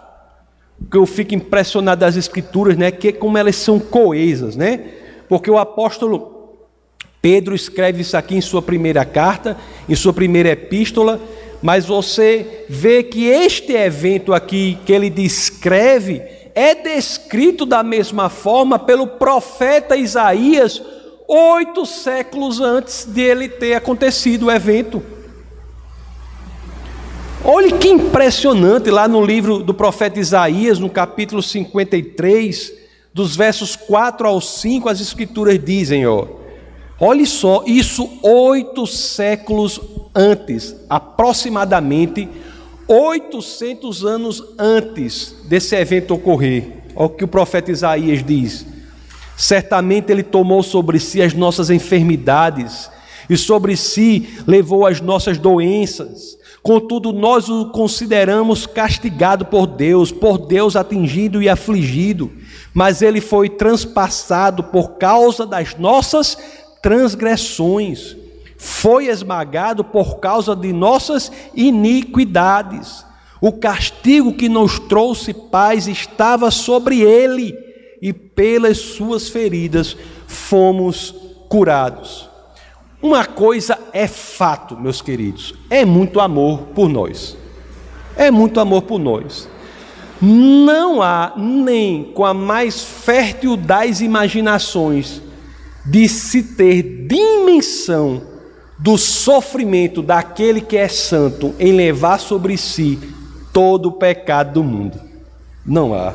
Que 0.90 0.96
eu 0.96 1.04
fico 1.04 1.34
impressionado 1.34 2.00
das 2.00 2.16
Escrituras, 2.16 2.76
né, 2.76 2.90
que 2.90 3.12
como 3.12 3.36
elas 3.36 3.56
são 3.56 3.78
coesas, 3.78 4.56
né? 4.56 4.80
Porque 5.28 5.50
o 5.50 5.58
apóstolo 5.58 6.32
Pedro 7.20 7.54
escreve 7.54 8.00
isso 8.00 8.16
aqui 8.16 8.34
em 8.34 8.40
sua 8.40 8.60
primeira 8.60 9.04
carta, 9.04 9.56
em 9.88 9.94
sua 9.94 10.12
primeira 10.12 10.48
epístola, 10.48 11.20
mas 11.62 11.86
você 11.86 12.64
vê 12.68 13.04
que 13.04 13.26
este 13.26 13.72
evento 13.72 14.34
aqui 14.34 14.78
que 14.84 14.92
ele 14.92 15.08
descreve 15.08 16.20
é 16.54 16.74
descrito 16.74 17.64
da 17.64 17.82
mesma 17.82 18.28
forma 18.28 18.78
pelo 18.78 19.06
profeta 19.06 19.96
Isaías, 19.96 20.82
oito 21.28 21.86
séculos 21.86 22.60
antes 22.60 23.06
de 23.06 23.22
ele 23.22 23.48
ter 23.48 23.74
acontecido 23.74 24.46
o 24.46 24.50
evento. 24.50 25.02
Olhe 27.44 27.72
que 27.72 27.88
impressionante 27.88 28.90
lá 28.90 29.08
no 29.08 29.24
livro 29.24 29.62
do 29.62 29.72
profeta 29.72 30.18
Isaías, 30.18 30.78
no 30.78 30.90
capítulo 30.90 31.42
53, 31.42 32.72
dos 33.14 33.34
versos 33.36 33.76
4 33.76 34.26
ao 34.26 34.40
5, 34.40 34.88
as 34.88 35.00
escrituras 35.00 35.62
dizem, 35.62 36.06
ó, 36.06 36.26
olhe 37.04 37.26
só, 37.26 37.64
isso 37.66 38.08
oito 38.22 38.86
séculos 38.86 39.80
antes, 40.14 40.76
aproximadamente 40.88 42.28
800 42.86 44.04
anos 44.04 44.42
antes 44.58 45.34
desse 45.48 45.74
evento 45.74 46.14
ocorrer. 46.14 46.82
Olha 46.94 47.06
o 47.06 47.10
que 47.10 47.24
o 47.24 47.28
profeta 47.28 47.70
Isaías 47.70 48.24
diz: 48.24 48.66
Certamente 49.36 50.12
ele 50.12 50.22
tomou 50.22 50.62
sobre 50.62 51.00
si 51.00 51.22
as 51.22 51.34
nossas 51.34 51.70
enfermidades 51.70 52.90
e 53.28 53.36
sobre 53.36 53.76
si 53.76 54.28
levou 54.46 54.86
as 54.86 55.00
nossas 55.00 55.38
doenças. 55.38 56.38
Contudo, 56.62 57.12
nós 57.12 57.48
o 57.48 57.70
consideramos 57.70 58.66
castigado 58.66 59.44
por 59.46 59.66
Deus, 59.66 60.12
por 60.12 60.38
Deus 60.38 60.76
atingido 60.76 61.42
e 61.42 61.48
afligido, 61.48 62.30
mas 62.72 63.02
ele 63.02 63.20
foi 63.20 63.48
transpassado 63.48 64.62
por 64.62 64.90
causa 64.90 65.44
das 65.44 65.76
nossas 65.76 66.38
transgressões 66.82 68.16
foi 68.58 69.06
esmagado 69.06 69.82
por 69.84 70.18
causa 70.18 70.54
de 70.54 70.72
nossas 70.72 71.32
iniquidades. 71.54 73.06
O 73.40 73.52
castigo 73.52 74.34
que 74.34 74.48
nos 74.48 74.78
trouxe 74.78 75.32
paz 75.32 75.86
estava 75.86 76.50
sobre 76.50 77.00
ele, 77.00 77.56
e 78.00 78.12
pelas 78.12 78.78
suas 78.78 79.28
feridas 79.28 79.96
fomos 80.26 81.14
curados. 81.48 82.28
Uma 83.00 83.24
coisa 83.24 83.78
é 83.92 84.08
fato, 84.08 84.76
meus 84.76 85.00
queridos: 85.00 85.54
é 85.70 85.84
muito 85.84 86.20
amor 86.20 86.62
por 86.74 86.88
nós. 86.88 87.36
É 88.16 88.30
muito 88.30 88.58
amor 88.60 88.82
por 88.82 88.98
nós. 88.98 89.48
Não 90.20 91.02
há 91.02 91.32
nem 91.36 92.04
com 92.12 92.24
a 92.24 92.34
mais 92.34 92.82
fértil 92.82 93.56
das 93.56 94.00
imaginações 94.00 95.22
de 95.84 96.08
se 96.08 96.42
ter 96.42 97.06
dimensão 97.06 98.22
do 98.78 98.98
sofrimento 98.98 100.02
daquele 100.02 100.60
que 100.60 100.76
é 100.76 100.88
santo 100.88 101.54
em 101.58 101.72
levar 101.72 102.18
sobre 102.18 102.56
si 102.56 102.98
todo 103.52 103.90
o 103.90 103.92
pecado 103.92 104.54
do 104.54 104.64
mundo. 104.64 105.00
Não 105.64 105.94
há. 105.94 106.14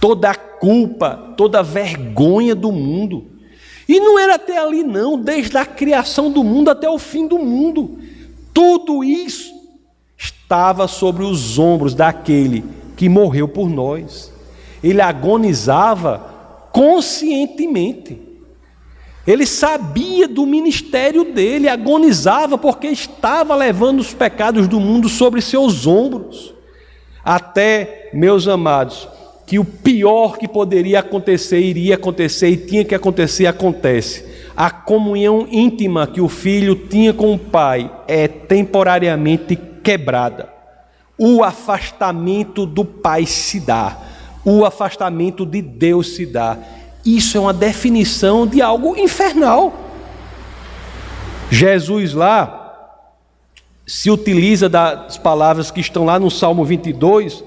Toda 0.00 0.30
a 0.30 0.34
culpa, 0.34 1.34
toda 1.36 1.60
a 1.60 1.62
vergonha 1.62 2.54
do 2.54 2.70
mundo. 2.70 3.26
E 3.88 3.98
não 3.98 4.18
era 4.18 4.36
até 4.36 4.56
ali, 4.58 4.84
não, 4.84 5.18
desde 5.18 5.56
a 5.58 5.66
criação 5.66 6.30
do 6.30 6.44
mundo 6.44 6.70
até 6.70 6.88
o 6.88 6.98
fim 6.98 7.26
do 7.26 7.38
mundo. 7.38 7.98
Tudo 8.54 9.02
isso 9.02 9.52
estava 10.16 10.86
sobre 10.86 11.24
os 11.24 11.58
ombros 11.58 11.94
daquele 11.94 12.64
que 12.96 13.08
morreu 13.08 13.48
por 13.48 13.68
nós. 13.68 14.32
Ele 14.82 15.00
agonizava 15.00 16.68
conscientemente. 16.72 18.29
Ele 19.30 19.46
sabia 19.46 20.26
do 20.26 20.44
ministério 20.44 21.32
dele, 21.32 21.68
agonizava 21.68 22.58
porque 22.58 22.88
estava 22.88 23.54
levando 23.54 24.00
os 24.00 24.12
pecados 24.12 24.66
do 24.66 24.80
mundo 24.80 25.08
sobre 25.08 25.40
seus 25.40 25.86
ombros. 25.86 26.52
Até, 27.24 28.10
meus 28.12 28.48
amados, 28.48 29.06
que 29.46 29.56
o 29.56 29.64
pior 29.64 30.36
que 30.36 30.48
poderia 30.48 30.98
acontecer 30.98 31.60
iria 31.60 31.94
acontecer 31.94 32.48
e 32.48 32.56
tinha 32.56 32.84
que 32.84 32.94
acontecer, 32.94 33.46
acontece. 33.46 34.24
A 34.56 34.68
comunhão 34.68 35.46
íntima 35.48 36.08
que 36.08 36.20
o 36.20 36.28
filho 36.28 36.74
tinha 36.74 37.14
com 37.14 37.32
o 37.32 37.38
pai 37.38 37.88
é 38.08 38.26
temporariamente 38.26 39.54
quebrada. 39.54 40.48
O 41.16 41.44
afastamento 41.44 42.66
do 42.66 42.84
pai 42.84 43.26
se 43.26 43.60
dá, 43.60 43.96
o 44.44 44.64
afastamento 44.64 45.46
de 45.46 45.62
Deus 45.62 46.16
se 46.16 46.26
dá. 46.26 46.58
Isso 47.04 47.36
é 47.36 47.40
uma 47.40 47.52
definição 47.52 48.46
de 48.46 48.60
algo 48.60 48.96
infernal. 48.96 49.72
Jesus 51.50 52.12
lá 52.12 52.58
se 53.86 54.10
utiliza 54.10 54.68
das 54.68 55.18
palavras 55.18 55.70
que 55.70 55.80
estão 55.80 56.04
lá 56.04 56.18
no 56.18 56.30
Salmo 56.30 56.64
22 56.64 57.42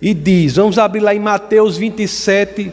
e 0.00 0.14
diz, 0.14 0.56
vamos 0.56 0.78
abrir 0.78 1.00
lá 1.00 1.14
em 1.14 1.18
Mateus 1.18 1.76
27, 1.76 2.72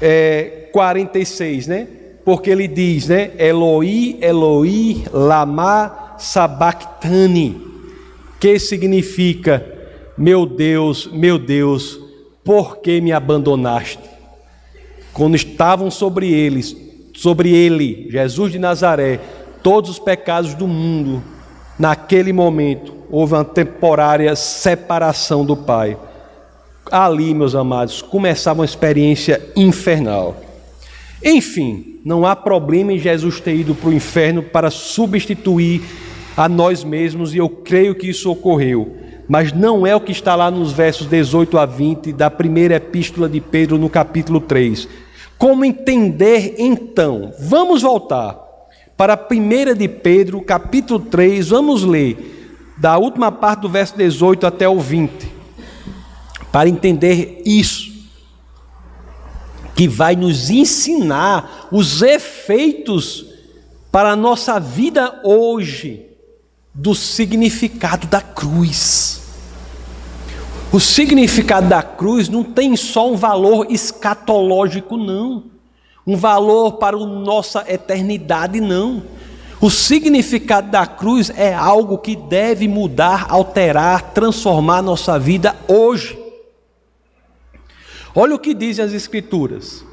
é, 0.00 0.68
46, 0.72 1.66
né? 1.66 1.88
Porque 2.24 2.50
ele 2.50 2.68
diz, 2.68 3.08
né? 3.08 3.32
Eloi, 3.38 4.18
Eloi, 4.20 5.04
lama 5.12 6.16
sabachthani, 6.18 7.60
que 8.38 8.58
significa, 8.58 9.64
meu 10.16 10.46
Deus, 10.46 11.08
meu 11.12 11.38
Deus, 11.38 11.98
por 12.44 12.78
que 12.78 13.00
me 13.00 13.10
abandonaste? 13.10 14.13
Quando 15.14 15.36
estavam 15.36 15.90
sobre 15.92 16.30
eles, 16.30 16.76
sobre 17.14 17.54
ele, 17.54 18.08
Jesus 18.10 18.50
de 18.50 18.58
Nazaré, 18.58 19.20
todos 19.62 19.88
os 19.88 19.98
pecados 19.98 20.54
do 20.54 20.66
mundo, 20.66 21.22
naquele 21.78 22.32
momento 22.32 22.92
houve 23.08 23.34
uma 23.34 23.44
temporária 23.44 24.34
separação 24.34 25.44
do 25.44 25.56
Pai. 25.56 25.96
Ali, 26.90 27.32
meus 27.32 27.54
amados, 27.54 28.02
começava 28.02 28.60
uma 28.60 28.64
experiência 28.64 29.40
infernal. 29.56 30.36
Enfim, 31.22 32.00
não 32.04 32.26
há 32.26 32.34
problema 32.34 32.92
em 32.92 32.98
Jesus 32.98 33.40
ter 33.40 33.54
ido 33.54 33.74
para 33.74 33.90
o 33.90 33.94
inferno 33.94 34.42
para 34.42 34.68
substituir 34.68 35.80
a 36.36 36.48
nós 36.48 36.82
mesmos, 36.82 37.32
e 37.32 37.38
eu 37.38 37.48
creio 37.48 37.94
que 37.94 38.08
isso 38.08 38.30
ocorreu. 38.30 38.96
Mas 39.28 39.52
não 39.52 39.86
é 39.86 39.94
o 39.94 40.00
que 40.00 40.12
está 40.12 40.34
lá 40.34 40.50
nos 40.50 40.72
versos 40.72 41.06
18 41.06 41.56
a 41.56 41.64
20 41.64 42.12
da 42.12 42.28
primeira 42.28 42.74
epístola 42.74 43.28
de 43.28 43.40
Pedro, 43.40 43.78
no 43.78 43.88
capítulo 43.88 44.40
3. 44.40 45.03
Como 45.44 45.62
entender 45.62 46.54
então? 46.56 47.34
Vamos 47.38 47.82
voltar 47.82 48.34
para 48.96 49.12
a 49.12 49.16
primeira 49.18 49.74
de 49.74 49.86
Pedro, 49.86 50.40
capítulo 50.40 50.98
3, 50.98 51.48
vamos 51.48 51.84
ler 51.84 52.72
da 52.78 52.96
última 52.96 53.30
parte 53.30 53.60
do 53.60 53.68
verso 53.68 53.94
18 53.94 54.46
até 54.46 54.66
o 54.66 54.80
20, 54.80 55.30
para 56.50 56.66
entender 56.66 57.42
isso, 57.44 57.92
que 59.76 59.86
vai 59.86 60.16
nos 60.16 60.48
ensinar 60.48 61.68
os 61.70 62.00
efeitos 62.00 63.26
para 63.92 64.12
a 64.12 64.16
nossa 64.16 64.58
vida 64.58 65.20
hoje 65.22 66.06
do 66.72 66.94
significado 66.94 68.06
da 68.06 68.22
cruz. 68.22 69.23
O 70.74 70.80
significado 70.80 71.68
da 71.68 71.84
cruz 71.84 72.28
não 72.28 72.42
tem 72.42 72.76
só 72.76 73.08
um 73.08 73.14
valor 73.14 73.68
escatológico, 73.70 74.96
não. 74.96 75.44
Um 76.04 76.16
valor 76.16 76.78
para 76.78 76.96
a 76.96 77.06
nossa 77.06 77.64
eternidade, 77.68 78.60
não. 78.60 79.04
O 79.60 79.70
significado 79.70 80.72
da 80.72 80.84
cruz 80.84 81.30
é 81.30 81.54
algo 81.54 81.96
que 81.96 82.16
deve 82.16 82.66
mudar, 82.66 83.26
alterar, 83.28 84.12
transformar 84.12 84.82
nossa 84.82 85.16
vida 85.16 85.54
hoje. 85.68 86.18
Olha 88.12 88.34
o 88.34 88.38
que 88.40 88.52
dizem 88.52 88.84
as 88.84 88.92
Escrituras. 88.92 89.84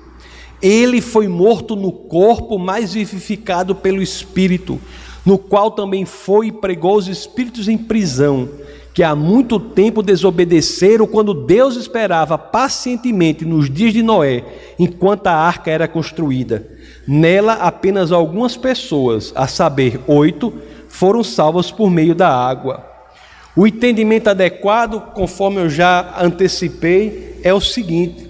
Ele 0.63 0.99
foi 0.99 1.27
morto 1.27 1.75
no 1.75 1.91
corpo, 1.91 2.57
mas 2.57 2.95
vivificado 2.95 3.75
pelo 3.75 4.01
Espírito, 4.01 4.81
no 5.23 5.37
qual 5.37 5.69
também 5.69 6.05
foi 6.05 6.47
e 6.47 6.51
pregou 6.51 6.95
os 6.95 7.07
espíritos 7.07 7.67
em 7.67 7.77
prisão 7.77 8.49
que 8.93 9.03
há 9.03 9.15
muito 9.15 9.59
tempo 9.59 10.03
desobedeceram 10.03 11.07
quando 11.07 11.33
Deus 11.33 11.75
esperava 11.75 12.37
pacientemente 12.37 13.45
nos 13.45 13.69
dias 13.69 13.93
de 13.93 14.03
Noé, 14.03 14.43
enquanto 14.77 15.27
a 15.27 15.33
arca 15.33 15.71
era 15.71 15.87
construída. 15.87 16.67
Nela, 17.07 17.53
apenas 17.53 18.11
algumas 18.11 18.57
pessoas, 18.57 19.31
a 19.35 19.47
saber, 19.47 19.99
oito, 20.07 20.53
foram 20.89 21.23
salvas 21.23 21.71
por 21.71 21.89
meio 21.89 22.13
da 22.13 22.29
água. 22.29 22.85
O 23.55 23.65
entendimento 23.65 24.29
adequado, 24.29 25.13
conforme 25.13 25.61
eu 25.61 25.69
já 25.69 26.15
antecipei, 26.21 27.39
é 27.43 27.53
o 27.53 27.61
seguinte: 27.61 28.29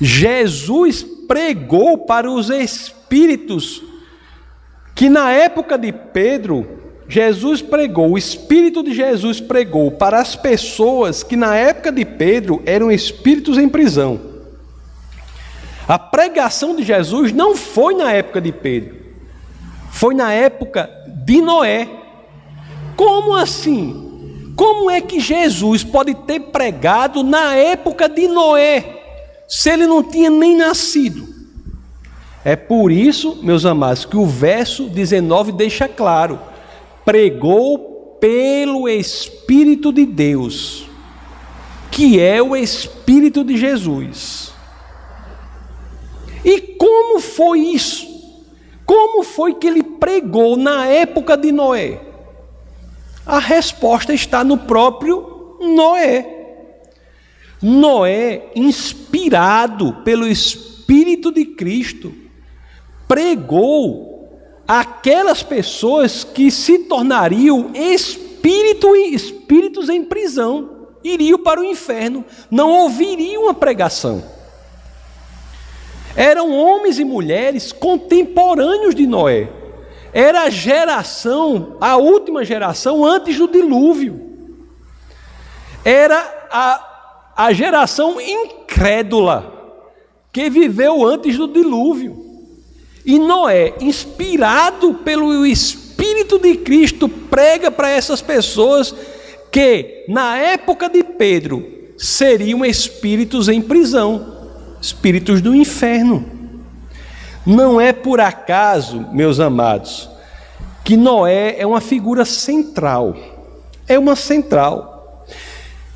Jesus 0.00 1.02
pregou 1.26 1.98
para 1.98 2.30
os 2.30 2.50
espíritos 2.50 3.82
que 4.94 5.08
na 5.08 5.30
época 5.32 5.76
de 5.76 5.92
Pedro 5.92 6.83
Jesus 7.08 7.60
pregou, 7.60 8.12
o 8.12 8.18
Espírito 8.18 8.82
de 8.82 8.94
Jesus 8.94 9.40
pregou 9.40 9.90
para 9.90 10.20
as 10.20 10.34
pessoas 10.34 11.22
que 11.22 11.36
na 11.36 11.54
época 11.54 11.92
de 11.92 12.04
Pedro 12.04 12.62
eram 12.64 12.90
espíritos 12.90 13.58
em 13.58 13.68
prisão. 13.68 14.20
A 15.86 15.98
pregação 15.98 16.74
de 16.74 16.82
Jesus 16.82 17.30
não 17.30 17.54
foi 17.54 17.94
na 17.94 18.10
época 18.10 18.40
de 18.40 18.50
Pedro, 18.50 18.96
foi 19.90 20.14
na 20.14 20.32
época 20.32 20.88
de 21.24 21.42
Noé. 21.42 21.88
Como 22.96 23.34
assim? 23.34 24.52
Como 24.56 24.90
é 24.90 25.00
que 25.00 25.20
Jesus 25.20 25.84
pode 25.84 26.14
ter 26.14 26.40
pregado 26.40 27.22
na 27.22 27.54
época 27.54 28.08
de 28.08 28.28
Noé, 28.28 29.02
se 29.46 29.68
ele 29.68 29.86
não 29.86 30.02
tinha 30.02 30.30
nem 30.30 30.56
nascido? 30.56 31.34
É 32.42 32.56
por 32.56 32.90
isso, 32.90 33.40
meus 33.42 33.66
amados, 33.66 34.04
que 34.06 34.16
o 34.16 34.26
verso 34.26 34.84
19 34.84 35.52
deixa 35.52 35.86
claro 35.88 36.53
pregou 37.04 38.16
pelo 38.20 38.88
Espírito 38.88 39.92
de 39.92 40.06
Deus, 40.06 40.86
que 41.90 42.18
é 42.18 42.42
o 42.42 42.56
Espírito 42.56 43.44
de 43.44 43.56
Jesus. 43.56 44.52
E 46.44 46.60
como 46.60 47.20
foi 47.20 47.60
isso? 47.60 48.06
Como 48.86 49.22
foi 49.22 49.54
que 49.54 49.66
ele 49.66 49.82
pregou 49.82 50.56
na 50.56 50.86
época 50.86 51.36
de 51.36 51.52
Noé? 51.52 52.00
A 53.26 53.38
resposta 53.38 54.12
está 54.12 54.44
no 54.44 54.58
próprio 54.58 55.56
Noé. 55.60 56.30
Noé, 57.62 58.50
inspirado 58.54 59.94
pelo 60.04 60.26
Espírito 60.26 61.32
de 61.32 61.46
Cristo, 61.46 62.12
pregou 63.08 64.13
aquelas 64.66 65.42
pessoas 65.42 66.24
que 66.24 66.50
se 66.50 66.80
tornariam 66.80 67.70
espírito, 67.74 68.94
espíritos 68.96 69.88
em 69.88 70.04
prisão, 70.04 70.88
iriam 71.02 71.38
para 71.38 71.60
o 71.60 71.64
inferno, 71.64 72.24
não 72.50 72.70
ouviriam 72.70 73.48
a 73.48 73.54
pregação. 73.54 74.24
Eram 76.16 76.52
homens 76.52 76.98
e 76.98 77.04
mulheres 77.04 77.72
contemporâneos 77.72 78.94
de 78.94 79.06
Noé. 79.06 79.48
Era 80.12 80.42
a 80.42 80.50
geração, 80.50 81.76
a 81.80 81.96
última 81.96 82.44
geração 82.44 83.04
antes 83.04 83.36
do 83.36 83.48
dilúvio. 83.48 84.20
Era 85.84 86.46
a, 86.50 87.32
a 87.36 87.52
geração 87.52 88.20
incrédula 88.20 89.52
que 90.32 90.48
viveu 90.48 91.04
antes 91.04 91.36
do 91.36 91.48
dilúvio. 91.48 92.23
E 93.04 93.18
Noé, 93.18 93.74
inspirado 93.80 94.94
pelo 94.94 95.44
Espírito 95.44 96.38
de 96.38 96.56
Cristo, 96.56 97.08
prega 97.08 97.70
para 97.70 97.90
essas 97.90 98.22
pessoas 98.22 98.94
que, 99.52 100.04
na 100.08 100.36
época 100.38 100.88
de 100.88 101.04
Pedro, 101.04 101.64
seriam 101.98 102.64
espíritos 102.64 103.48
em 103.48 103.60
prisão, 103.60 104.48
espíritos 104.80 105.40
do 105.40 105.54
inferno. 105.54 106.24
Não 107.46 107.78
é 107.80 107.92
por 107.92 108.20
acaso, 108.20 109.06
meus 109.12 109.38
amados, 109.38 110.08
que 110.82 110.96
Noé 110.96 111.56
é 111.58 111.66
uma 111.66 111.80
figura 111.80 112.24
central. 112.24 113.14
É 113.86 113.98
uma 113.98 114.16
central. 114.16 114.93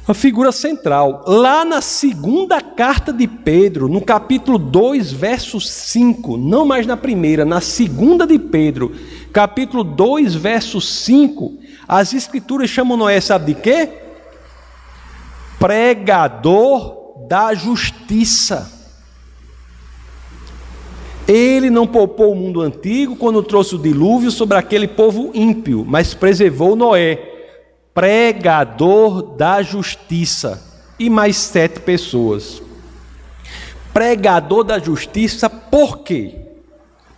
Uma 0.09 0.15
figura 0.15 0.51
central. 0.51 1.23
Lá 1.27 1.67
na 1.67 1.83
segunda 1.83 2.63
carta 2.63 3.13
de 3.13 3.29
Pedro, 3.29 3.89
no 3.89 4.01
capítulo 4.01 4.59
2, 4.59 5.13
verso 5.13 5.61
5, 5.61 6.39
não 6.39 6.65
mais 6.65 6.87
na 6.87 6.97
primeira, 6.97 7.45
na 7.45 7.61
segunda 7.61 8.27
de 8.27 8.39
Pedro, 8.39 8.91
capítulo 9.35 9.85
2, 9.85 10.35
verso 10.35 10.81
5, 10.81 11.59
as 11.87 12.15
escrituras 12.15 12.71
chamam 12.71 12.97
Noé, 12.97 13.21
sabe 13.21 13.53
de 13.53 13.61
quê? 13.61 13.91
Pregador 15.59 17.27
da 17.29 17.53
justiça. 17.53 18.73
Ele 21.27 21.69
não 21.69 21.87
poupou 21.87 22.33
o 22.33 22.35
mundo 22.35 22.63
antigo 22.63 23.15
quando 23.15 23.43
trouxe 23.43 23.75
o 23.75 23.79
dilúvio 23.79 24.31
sobre 24.31 24.57
aquele 24.57 24.89
povo 24.89 25.31
ímpio, 25.35 25.85
mas 25.87 26.15
preservou 26.15 26.75
Noé, 26.75 27.28
pregador 27.99 29.23
da 29.35 29.61
justiça, 29.61 30.63
e 31.01 31.11
mais 31.11 31.37
sete 31.37 31.81
pessoas. 31.81 32.63
Pregador 33.93 34.63
da 34.63 34.79
justiça, 34.79 35.51
por 35.51 35.99
quê? 35.99 36.37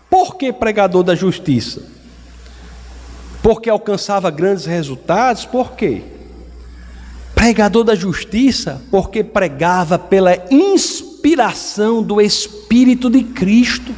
Por 0.08 0.36
que 0.36 0.50
pregador 0.50 1.02
da 1.02 1.14
justiça? 1.14 1.82
Porque 3.42 3.68
alcançava 3.68 4.30
grandes 4.30 4.64
resultados? 4.64 5.44
Por 5.44 5.72
quê? 5.72 6.02
Pregador 7.34 7.84
da 7.84 7.94
justiça, 7.94 8.80
porque 8.90 9.22
pregava 9.22 9.98
pela 9.98 10.34
inspiração 10.50 12.02
do 12.02 12.22
Espírito 12.22 13.10
de 13.10 13.22
Cristo, 13.22 13.94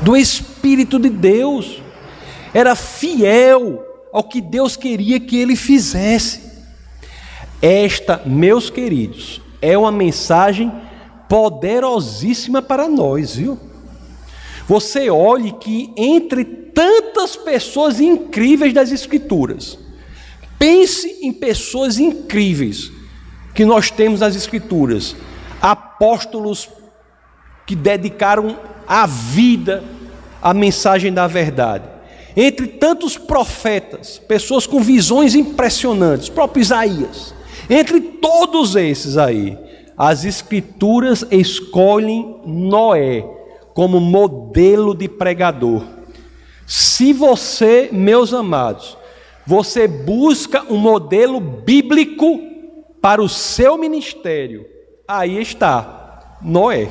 do 0.00 0.16
Espírito 0.16 0.98
de 0.98 1.10
Deus. 1.10 1.82
Era 2.54 2.74
fiel 2.74 3.93
ao 4.14 4.22
que 4.22 4.40
Deus 4.40 4.76
queria 4.76 5.18
que 5.18 5.36
ele 5.36 5.56
fizesse. 5.56 6.40
Esta, 7.60 8.22
meus 8.24 8.70
queridos, 8.70 9.40
é 9.60 9.76
uma 9.76 9.90
mensagem 9.90 10.72
poderosíssima 11.28 12.62
para 12.62 12.86
nós, 12.86 13.34
viu? 13.34 13.58
Você 14.68 15.10
olhe 15.10 15.50
que 15.50 15.92
entre 15.96 16.44
tantas 16.44 17.34
pessoas 17.34 17.98
incríveis 17.98 18.72
das 18.72 18.92
Escrituras, 18.92 19.76
pense 20.60 21.08
em 21.20 21.32
pessoas 21.32 21.98
incríveis 21.98 22.92
que 23.52 23.64
nós 23.64 23.90
temos 23.90 24.20
nas 24.20 24.36
Escrituras 24.36 25.16
apóstolos 25.60 26.68
que 27.66 27.74
dedicaram 27.74 28.56
a 28.86 29.06
vida 29.06 29.82
à 30.40 30.54
mensagem 30.54 31.12
da 31.12 31.26
verdade. 31.26 31.93
Entre 32.36 32.66
tantos 32.66 33.16
profetas, 33.16 34.18
pessoas 34.18 34.66
com 34.66 34.80
visões 34.80 35.34
impressionantes, 35.34 36.28
próprio 36.28 36.62
Isaías, 36.62 37.34
entre 37.70 38.00
todos 38.00 38.74
esses 38.74 39.16
aí, 39.16 39.56
as 39.96 40.24
Escrituras 40.24 41.24
escolhem 41.30 42.40
Noé 42.44 43.24
como 43.72 44.00
modelo 44.00 44.94
de 44.94 45.08
pregador. 45.08 45.84
Se 46.66 47.12
você, 47.12 47.88
meus 47.92 48.32
amados, 48.32 48.96
você 49.46 49.86
busca 49.86 50.64
um 50.68 50.76
modelo 50.76 51.38
bíblico 51.38 52.40
para 53.00 53.22
o 53.22 53.28
seu 53.28 53.76
ministério, 53.76 54.66
Aí 55.06 55.38
está, 55.38 56.38
Noé. 56.40 56.90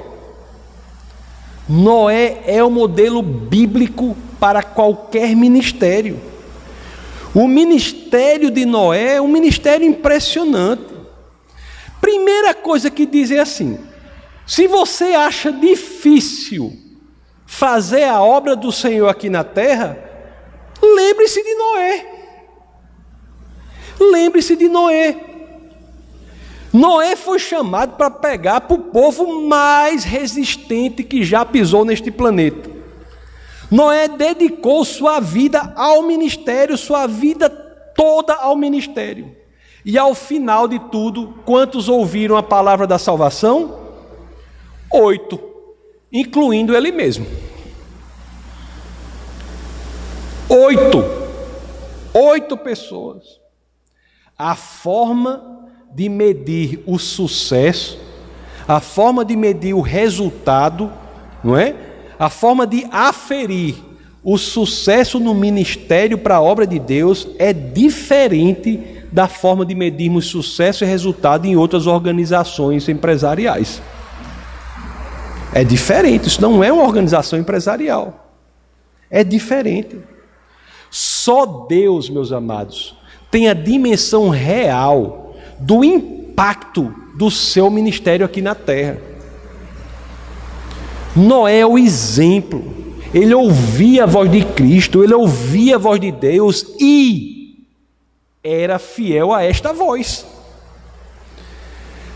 Noé 1.68 2.44
é 2.46 2.64
o 2.64 2.70
modelo 2.70 3.24
bíblico 3.24 4.16
para 4.44 4.62
qualquer 4.62 5.38
ministério. 5.38 6.20
O 7.34 7.48
ministério 7.48 8.52
de 8.52 8.66
Noé 8.66 9.16
é 9.16 9.22
um 9.22 9.28
ministério 9.30 9.88
impressionante. 9.88 10.84
Primeira 12.02 12.54
coisa 12.54 12.92
que 12.92 13.06
diz 13.06 13.32
é 13.32 13.40
assim: 13.40 13.80
se 14.46 14.68
você 14.68 15.14
acha 15.14 15.50
difícil 15.50 16.78
fazer 17.46 18.04
a 18.04 18.22
obra 18.22 18.54
do 18.54 18.70
Senhor 18.70 19.08
aqui 19.08 19.30
na 19.30 19.46
terra, 19.46 19.98
lembre-se 20.82 21.42
de 21.42 21.56
Noé. 21.56 22.06
Lembre-se 23.98 24.58
de 24.58 24.68
Noé. 24.68 25.16
Noé 26.74 27.16
foi 27.16 27.40
chamado 27.40 27.96
para 27.96 28.12
pegar 28.12 28.60
para 28.60 28.76
o 28.76 28.80
povo 28.92 29.48
mais 29.48 30.04
resistente 30.04 31.02
que 31.02 31.24
já 31.24 31.46
pisou 31.46 31.86
neste 31.86 32.12
planeta. 32.12 32.73
Noé 33.74 34.08
dedicou 34.08 34.86
sua 34.86 35.20
vida 35.20 35.74
ao 35.76 36.04
ministério, 36.04 36.78
sua 36.78 37.08
vida 37.08 37.50
toda 37.50 38.36
ao 38.36 38.56
ministério. 38.56 39.36
E 39.84 39.98
ao 39.98 40.14
final 40.14 40.68
de 40.68 40.78
tudo, 40.78 41.40
quantos 41.44 41.90
ouviram 41.90 42.38
a 42.38 42.44
palavra 42.44 42.86
da 42.86 43.00
salvação? 43.00 43.80
Oito, 44.92 45.40
incluindo 46.12 46.76
ele 46.76 46.92
mesmo. 46.92 47.26
Oito. 50.48 51.04
Oito 52.14 52.56
pessoas. 52.56 53.24
A 54.38 54.56
forma 54.56 55.68
de 55.92 56.10
medir 56.10 56.84
o 56.86 57.00
sucesso, 57.00 58.00
a 58.68 58.80
forma 58.80 59.26
de 59.26 59.36
medir 59.36 59.74
o 59.74 59.82
resultado, 59.82 60.94
não 61.44 61.58
é? 61.58 61.93
A 62.24 62.30
forma 62.30 62.66
de 62.66 62.88
aferir 62.90 63.76
o 64.24 64.38
sucesso 64.38 65.20
no 65.20 65.34
ministério 65.34 66.18
para 66.18 66.38
a 66.38 66.42
obra 66.42 66.66
de 66.66 66.80
Deus 66.80 67.28
é 67.38 67.52
diferente 67.52 68.80
da 69.12 69.28
forma 69.28 69.66
de 69.66 69.76
medirmos 69.76 70.28
sucesso 70.28 70.86
e 70.86 70.88
resultado 70.88 71.46
em 71.46 71.58
outras 71.58 71.86
organizações 71.86 72.88
empresariais. 72.88 73.82
É 75.54 75.66
diferente, 75.66 76.30
isso 76.30 76.42
não 76.42 76.64
é 76.64 76.72
uma 76.72 76.84
organização 76.84 77.38
empresarial. 77.38 78.34
É 79.12 79.22
diferente. 79.22 80.00
Só 80.90 81.46
Deus, 81.68 82.10
meus 82.10 82.32
amados, 82.32 82.96
tem 83.30 83.50
a 83.50 83.54
dimensão 83.54 84.30
real 84.30 85.36
do 85.60 85.84
impacto 85.84 86.96
do 87.18 87.30
seu 87.30 87.70
ministério 87.70 88.26
aqui 88.26 88.42
na 88.42 88.56
terra. 88.56 89.13
Noé 91.16 91.60
é 91.60 91.66
o 91.66 91.78
exemplo. 91.78 92.74
Ele 93.14 93.34
ouvia 93.34 94.04
a 94.04 94.08
voz 94.08 94.32
de 94.32 94.44
Cristo, 94.44 95.04
ele 95.04 95.14
ouvia 95.14 95.76
a 95.76 95.80
voz 95.80 96.00
de 96.00 96.12
Deus 96.12 96.66
e 96.80 97.68
era 98.44 98.80
fiel 98.80 99.32
a 99.32 99.44
esta 99.44 99.72
voz. 99.72 100.26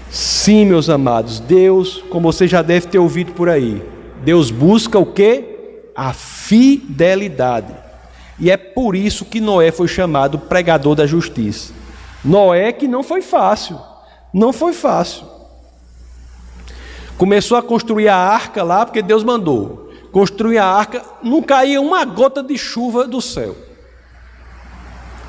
Sim, 0.10 0.66
meus 0.66 0.90
amados, 0.90 1.40
Deus, 1.40 2.04
como 2.10 2.32
você 2.32 2.48
já 2.48 2.62
deve 2.62 2.88
ter 2.88 2.98
ouvido 2.98 3.34
por 3.34 3.50
aí, 3.50 3.84
Deus 4.24 4.50
busca 4.50 4.98
o 4.98 5.06
que? 5.06 5.84
A 5.96 6.14
fidelidade. 6.14 7.76
E 8.40 8.50
é 8.50 8.58
por 8.58 8.96
isso 8.96 9.26
que 9.26 9.42
Noé 9.42 9.72
foi 9.72 9.88
chamado 9.88 10.40
pregador 10.40 10.96
da 10.96 11.06
justiça. 11.06 11.74
Noé 12.24 12.72
que 12.72 12.88
não 12.88 13.04
foi 13.04 13.22
fácil, 13.22 13.80
não 14.34 14.52
foi 14.52 14.74
fácil. 14.74 15.37
Começou 17.18 17.58
a 17.58 17.64
construir 17.64 18.08
a 18.08 18.16
arca 18.16 18.64
lá, 18.64 18.86
porque 18.86 19.02
Deus 19.02 19.24
mandou. 19.24 19.90
Construir 20.12 20.60
a 20.60 20.66
arca, 20.66 21.04
não 21.24 21.42
caía 21.42 21.82
uma 21.82 22.06
gota 22.06 22.44
de 22.44 22.58
chuva 22.58 23.08
do 23.08 23.22
céu. 23.22 23.56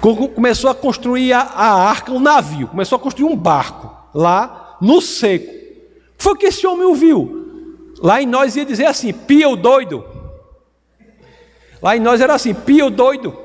Começou 0.01 0.71
a 0.71 0.75
construir 0.75 1.33
a, 1.33 1.41
a 1.41 1.89
arca, 1.89 2.13
um 2.13 2.21
navio, 2.21 2.69
começou 2.69 2.97
a 2.97 3.01
construir 3.01 3.25
um 3.25 3.37
barco 3.37 3.93
lá 4.15 4.77
no 4.81 5.01
seco. 5.01 5.53
Foi 6.17 6.37
que 6.37 6.47
esse 6.47 6.67
homem 6.67 6.85
ouviu. 6.85 7.93
Lá 8.01 8.23
em 8.23 8.27
nós 8.27 8.55
ia 8.55 8.65
dizer 8.65 8.87
assim: 8.87 9.13
pia 9.13 9.49
o 9.49 9.57
doido. 9.57 10.05
Lá 11.83 11.97
em 11.97 12.01
nós 12.01 12.21
era 12.21 12.35
assim: 12.35 12.55
pia 12.55 12.87
o 12.87 12.91
doido. 12.91 13.37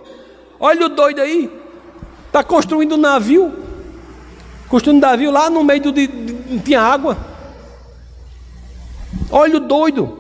Olha 0.60 0.86
o 0.86 0.89
doido 0.89 1.22
aí. 1.22 1.52
Está 2.28 2.44
construindo 2.44 2.96
um 2.96 2.98
navio. 2.98 3.52
Construindo 4.70 4.98
um 4.98 5.08
navio 5.08 5.32
lá 5.32 5.50
no 5.50 5.64
meio 5.64 5.82
do. 5.82 5.91
De, 5.91 6.08
não 6.08 6.60
tinha 6.60 6.82
água. 6.82 7.18
Olha 9.36 9.58
o 9.58 9.62
doido. 9.62 10.16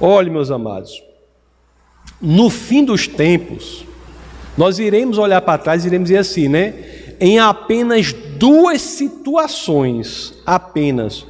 Olhe, 0.00 0.30
meus 0.30 0.50
amados. 0.50 1.02
No 2.18 2.48
fim 2.48 2.82
dos 2.82 3.06
tempos, 3.06 3.84
nós 4.56 4.78
iremos 4.78 5.18
olhar 5.18 5.42
para 5.42 5.58
trás 5.58 5.84
e 5.84 5.88
iremos 5.88 6.08
dizer 6.08 6.20
assim, 6.20 6.48
né? 6.48 7.14
Em 7.20 7.38
apenas 7.38 8.10
duas 8.14 8.80
situações, 8.80 10.32
apenas, 10.46 11.26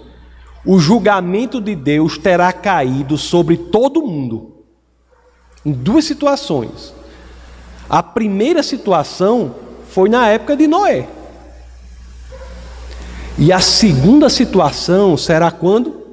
o 0.65 0.79
julgamento 0.79 1.61
de 1.61 1.75
Deus 1.75 2.17
terá 2.17 2.53
caído 2.53 3.19
sobre 3.19 3.57
todo 3.57 4.07
mundo. 4.07 4.63
Em 5.67 5.73
duas 5.73 6.05
situações. 6.05 6.95
A 7.89 8.01
primeira 8.01 8.63
situação 8.63 9.57
foi 9.89 10.09
na 10.09 10.29
época 10.29 10.57
de 10.57 10.69
Noé. 10.69 11.09
E 13.37 13.53
a 13.53 13.59
segunda 13.59 14.29
situação 14.29 15.17
será 15.17 15.51
quando? 15.51 16.10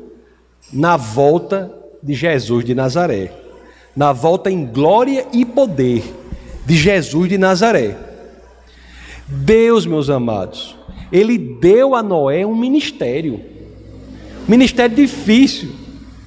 Na 0.71 0.97
volta 0.97 1.71
de 2.01 2.13
Jesus 2.13 2.65
de 2.65 2.75
Nazaré. 2.75 3.31
Na 3.95 4.13
volta 4.13 4.51
em 4.51 4.65
glória 4.65 5.25
e 5.33 5.43
poder 5.45 6.03
de 6.65 6.75
Jesus 6.75 7.29
de 7.29 7.37
Nazaré. 7.37 7.97
Deus, 9.27 9.85
meus 9.85 10.09
amados, 10.09 10.77
ele 11.11 11.37
deu 11.37 11.95
a 11.95 12.03
Noé 12.03 12.45
um 12.45 12.55
ministério. 12.55 13.39
Ministério 14.47 14.95
difícil, 14.95 15.71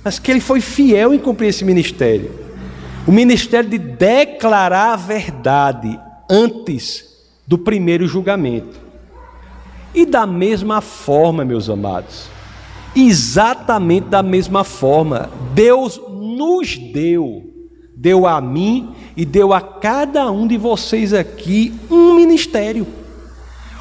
mas 0.05 0.19
que 0.19 0.31
ele 0.31 0.41
foi 0.41 0.61
fiel 0.61 1.15
em 1.15 1.19
cumprir 1.19 1.49
esse 1.49 1.65
ministério. 1.65 2.31
O 3.07 3.13
ministério 3.13 3.69
de 3.69 3.79
declarar 3.79 4.93
a 4.93 4.97
verdade 4.97 5.99
antes 6.29 7.05
do 7.47 7.59
primeiro 7.59 8.07
julgamento. 8.07 8.79
E 9.95 10.07
da 10.07 10.27
mesma 10.27 10.81
forma, 10.81 11.45
meus 11.45 11.69
amados, 11.69 12.29
exatamente 12.95 14.09
da 14.09 14.23
mesma 14.23 14.65
forma, 14.65 15.31
Deus 15.55 16.01
nos 16.09 16.77
deu, 16.77 17.43
deu 17.97 18.27
a 18.27 18.41
mim 18.41 18.95
e 19.17 19.25
deu 19.25 19.53
a 19.53 19.61
cada 19.61 20.31
um 20.31 20.47
de 20.47 20.57
vocês 20.57 21.13
aqui 21.13 21.75
um 21.91 22.15
ministério. 22.15 22.87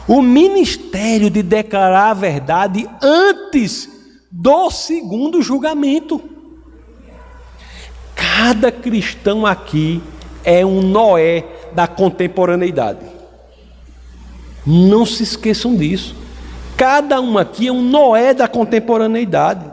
O 0.08 0.22
ministério 0.22 1.30
de 1.30 1.44
declarar 1.44 2.10
a 2.10 2.14
verdade 2.16 2.90
antes 3.02 3.90
do 4.32 4.70
segundo 4.70 5.42
julgamento. 5.42 6.22
Cada 8.16 8.72
cristão 8.72 9.46
aqui 9.46 10.02
é 10.44 10.66
um 10.66 10.82
Noé 10.82 11.46
da 11.74 11.88
contemporaneidade. 11.88 13.06
Não 14.66 15.06
se 15.06 15.24
esqueçam 15.24 15.76
disso. 15.76 16.16
Cada 16.80 17.20
um 17.20 17.38
aqui 17.38 17.68
é 17.68 17.72
um 17.74 17.82
Noé 17.82 18.34
da 18.34 18.48
contemporaneidade. 18.48 19.70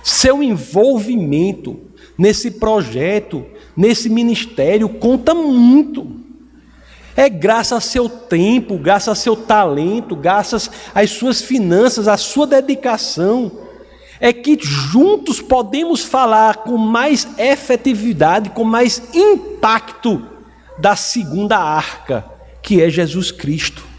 Seu 0.00 0.44
envolvimento 0.44 1.80
nesse 2.16 2.52
projeto, 2.52 3.44
nesse 3.76 4.08
ministério, 4.08 4.88
conta 4.88 5.34
muito. 5.34 6.20
É 7.16 7.28
graças 7.28 7.72
a 7.72 7.80
seu 7.80 8.08
tempo, 8.08 8.78
graças 8.78 9.08
a 9.08 9.14
seu 9.16 9.34
talento, 9.34 10.14
graças 10.14 10.70
às 10.94 11.10
suas 11.10 11.42
finanças, 11.42 12.06
à 12.06 12.16
sua 12.16 12.46
dedicação, 12.46 13.50
é 14.20 14.32
que 14.32 14.56
juntos 14.62 15.40
podemos 15.40 16.04
falar 16.04 16.58
com 16.58 16.78
mais 16.78 17.26
efetividade, 17.38 18.50
com 18.50 18.62
mais 18.62 19.02
impacto 19.12 20.24
da 20.78 20.94
segunda 20.94 21.58
arca, 21.58 22.24
que 22.62 22.80
é 22.80 22.88
Jesus 22.88 23.32
Cristo. 23.32 23.89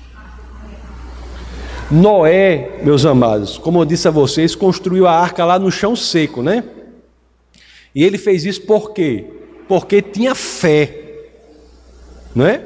Noé, 1.92 2.80
meus 2.84 3.06
amados, 3.06 3.58
como 3.58 3.82
eu 3.82 3.86
disse 3.86 4.08
a 4.08 4.12
vocês, 4.12 4.56
construiu 4.56 5.06
a 5.06 5.12
arca 5.12 5.44
lá 5.44 5.60
no 5.60 5.70
chão 5.70 5.94
seco, 5.94 6.42
né? 6.42 6.64
E 7.94 8.02
ele 8.02 8.18
fez 8.18 8.46
isso 8.46 8.62
por 8.62 8.94
quê? 8.94 9.26
Porque 9.68 10.02
tinha 10.02 10.34
fé, 10.34 11.28
não 12.34 12.46
é? 12.46 12.66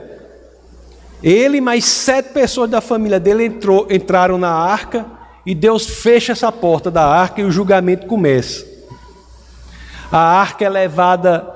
Ele 1.24 1.60
mais 1.60 1.86
sete 1.86 2.34
pessoas 2.34 2.70
da 2.70 2.82
família 2.82 3.20
dele 3.20 3.46
entrou, 3.46 3.88
entraram 3.90 4.38
na 4.38 4.52
arca 4.52 5.08
e 5.44 5.56
Deus 5.56 5.88
fecha 5.88 6.34
essa 6.34 6.52
porta 6.52 6.92
da 6.92 7.04
arca 7.04 7.42
e 7.42 7.44
o 7.44 7.52
julgamento 7.52 8.06
começa. 8.06 8.64
A 10.12 10.20
arca 10.20 10.66
é 10.66 10.70
levada 10.70 11.52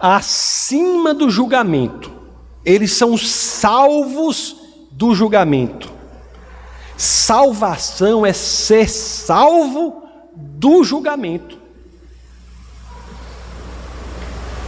acima 0.00 1.12
do 1.12 1.28
julgamento. 1.28 2.12
Eles 2.64 2.92
são 2.92 3.18
salvos 3.18 4.56
do 4.92 5.16
julgamento. 5.16 5.97
Salvação 6.98 8.26
é 8.26 8.32
ser 8.32 8.90
salvo 8.90 10.02
do 10.34 10.82
julgamento. 10.82 11.56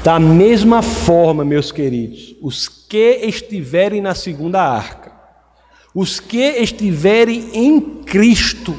Da 0.04 0.20
mesma 0.20 0.80
forma, 0.80 1.44
meus 1.44 1.72
queridos, 1.72 2.36
os 2.40 2.68
que 2.68 3.18
estiverem 3.24 4.00
na 4.00 4.14
segunda 4.14 4.62
arca, 4.62 5.10
os 5.92 6.20
que 6.20 6.38
estiverem 6.38 7.50
em 7.52 7.80
Cristo 7.80 8.76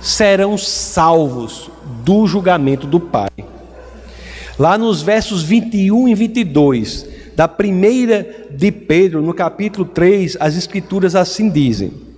serão 0.00 0.56
salvos 0.56 1.70
do 2.02 2.26
julgamento 2.26 2.86
do 2.86 2.98
Pai. 2.98 3.28
Lá 4.58 4.78
nos 4.78 5.02
versos 5.02 5.42
21 5.42 6.08
e 6.08 6.14
22 6.14 7.06
da 7.36 7.46
primeira 7.46 8.48
de 8.50 8.72
Pedro, 8.72 9.20
no 9.20 9.34
capítulo 9.34 9.84
3, 9.84 10.38
as 10.40 10.56
Escrituras 10.56 11.14
assim 11.14 11.50
dizem: 11.50 12.11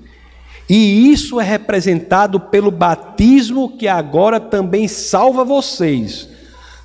E 0.69 1.13
isso 1.13 1.41
é 1.41 1.45
representado 1.45 2.41
pelo 2.41 2.71
batismo 2.71 3.77
que 3.77 3.87
agora 3.87 4.41
também 4.41 4.89
salva 4.89 5.45
vocês, 5.45 6.29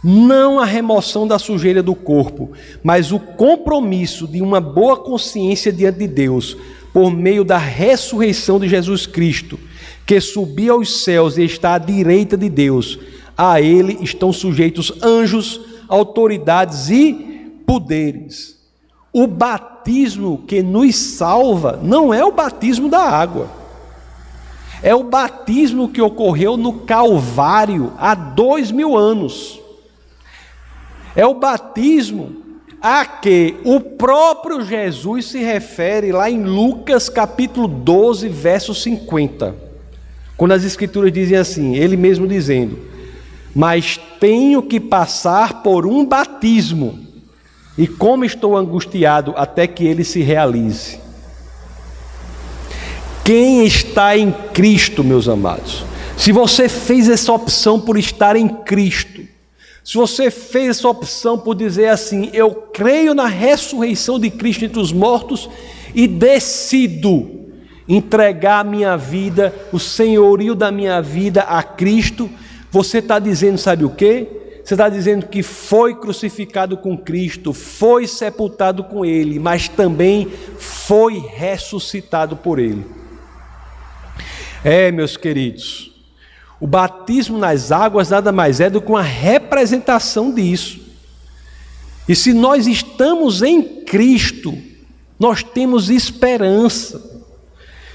não 0.04 0.60
a 0.60 0.66
remoção 0.66 1.28
da 1.28 1.40
sujeira 1.40 1.82
do 1.82 1.96
corpo, 1.96 2.52
mas 2.84 3.12
o 3.12 3.20
compromisso 3.20 4.28
de 4.28 4.42
uma 4.42 4.60
boa 4.60 4.98
consciência 4.98 5.72
diante 5.72 6.00
de 6.00 6.08
Deus 6.08 6.58
por 6.94 7.12
meio 7.12 7.44
da 7.44 7.58
ressurreição 7.58 8.60
de 8.60 8.68
Jesus 8.68 9.06
Cristo, 9.06 9.60
que 10.06 10.20
subiu 10.20 10.74
aos 10.76 11.04
céus 11.04 11.38
e 11.38 11.44
está 11.44 11.76
à 11.76 11.78
direita 11.78 12.36
de 12.36 12.50
Deus. 12.50 13.00
A 13.38 13.62
ele 13.62 14.00
estão 14.02 14.34
sujeitos 14.34 14.92
anjos, 15.02 15.62
autoridades 15.88 16.90
e 16.90 17.14
poderes. 17.66 18.58
O 19.14 19.28
batismo 19.28 20.44
que 20.48 20.62
nos 20.62 20.96
salva 20.96 21.80
não 21.82 22.14
é 22.14 22.24
o 22.24 22.32
batismo 22.32 22.90
da 22.90 23.02
água, 23.02 23.59
é 24.82 24.96
o 24.96 25.04
batismo 25.04 25.90
que 25.90 26.02
ocorreu 26.02 26.56
no 26.56 26.74
Calvário 26.80 27.94
há 27.98 28.16
dois 28.16 28.72
mil 28.72 28.98
anos. 28.98 29.60
É 31.16 31.26
o 31.26 31.34
batismo 31.34 32.38
a 32.82 33.06
que 33.06 33.58
o 33.66 33.82
próprio 33.82 34.64
Jesus 34.64 35.26
se 35.26 35.40
refere 35.40 36.12
lá 36.12 36.30
em 36.30 36.44
Lucas 36.44 37.10
capítulo 37.10 37.68
12, 37.68 38.30
verso 38.30 38.74
50. 38.74 39.54
Quando 40.38 40.54
as 40.54 40.64
escrituras 40.64 41.12
dizem 41.12 41.38
assim, 41.38 41.76
ele 41.76 41.98
mesmo 41.98 42.26
dizendo: 42.26 42.80
"Mas 43.54 44.00
tenho 44.20 44.62
que 44.62 44.80
passar 44.80 45.62
por 45.62 45.86
um 45.86 46.06
batismo, 46.06 47.00
e 47.78 47.86
como 47.86 48.24
estou 48.24 48.56
angustiado 48.56 49.34
até 49.36 49.68
que 49.68 49.86
ele 49.86 50.06
se 50.06 50.22
realize." 50.22 50.99
Quem 53.30 53.64
está 53.64 54.18
em 54.18 54.32
Cristo, 54.56 55.04
meus 55.04 55.30
amados? 55.30 55.86
Se 56.18 56.32
você 56.32 56.68
fez 56.68 57.08
essa 57.08 57.32
opção 57.32 57.80
por 57.80 57.96
estar 57.96 58.36
em 58.36 58.48
Cristo, 58.48 59.22
se 59.84 59.94
você 59.94 60.32
fez 60.32 60.70
essa 60.70 60.90
opção 60.90 61.38
por 61.38 61.54
dizer 61.54 61.90
assim, 61.90 62.32
eu 62.34 62.50
creio 62.74 63.14
na 63.14 63.28
ressurreição 63.28 64.20
de 64.20 64.32
Cristo 64.32 64.66
entre 64.66 64.80
os 64.80 64.92
mortos 64.92 65.48
e 65.94 66.08
decido 66.08 67.30
entregar 67.88 68.62
a 68.62 68.64
minha 68.64 68.98
vida, 68.98 69.54
o 69.72 69.78
senhorio 69.78 70.56
da 70.56 70.72
minha 70.72 71.00
vida 71.00 71.44
a 71.44 71.62
Cristo, 71.62 72.28
você 72.72 72.98
está 72.98 73.20
dizendo, 73.20 73.60
sabe 73.60 73.86
o 73.86 73.92
que? 73.92 74.26
Você 74.66 74.74
está 74.74 74.90
dizendo 74.90 75.28
que 75.28 75.44
foi 75.44 75.94
crucificado 75.94 76.76
com 76.78 76.98
Cristo, 76.98 77.54
foi 77.54 78.08
sepultado 78.08 78.84
com 78.86 79.06
Ele, 79.06 79.38
mas 79.38 79.68
também 79.68 80.28
foi 80.58 81.20
ressuscitado 81.20 82.36
por 82.36 82.58
Ele. 82.58 82.98
É, 84.64 84.92
meus 84.92 85.16
queridos, 85.16 85.92
o 86.60 86.68
batismo 86.68 87.38
nas 87.38 87.72
águas 87.72 88.10
nada 88.10 88.32
mais 88.32 88.60
é 88.60 88.70
do 88.70 88.82
que 88.82 88.90
uma 88.90 89.02
representação 89.02 90.34
disso. 90.34 90.80
E 92.08 92.16
se 92.16 92.34
nós 92.34 92.68
estamos 92.68 93.42
em 93.42 93.62
Cristo, 93.62 94.58
nós 95.18 95.44
temos 95.44 95.90
esperança. 95.90 97.20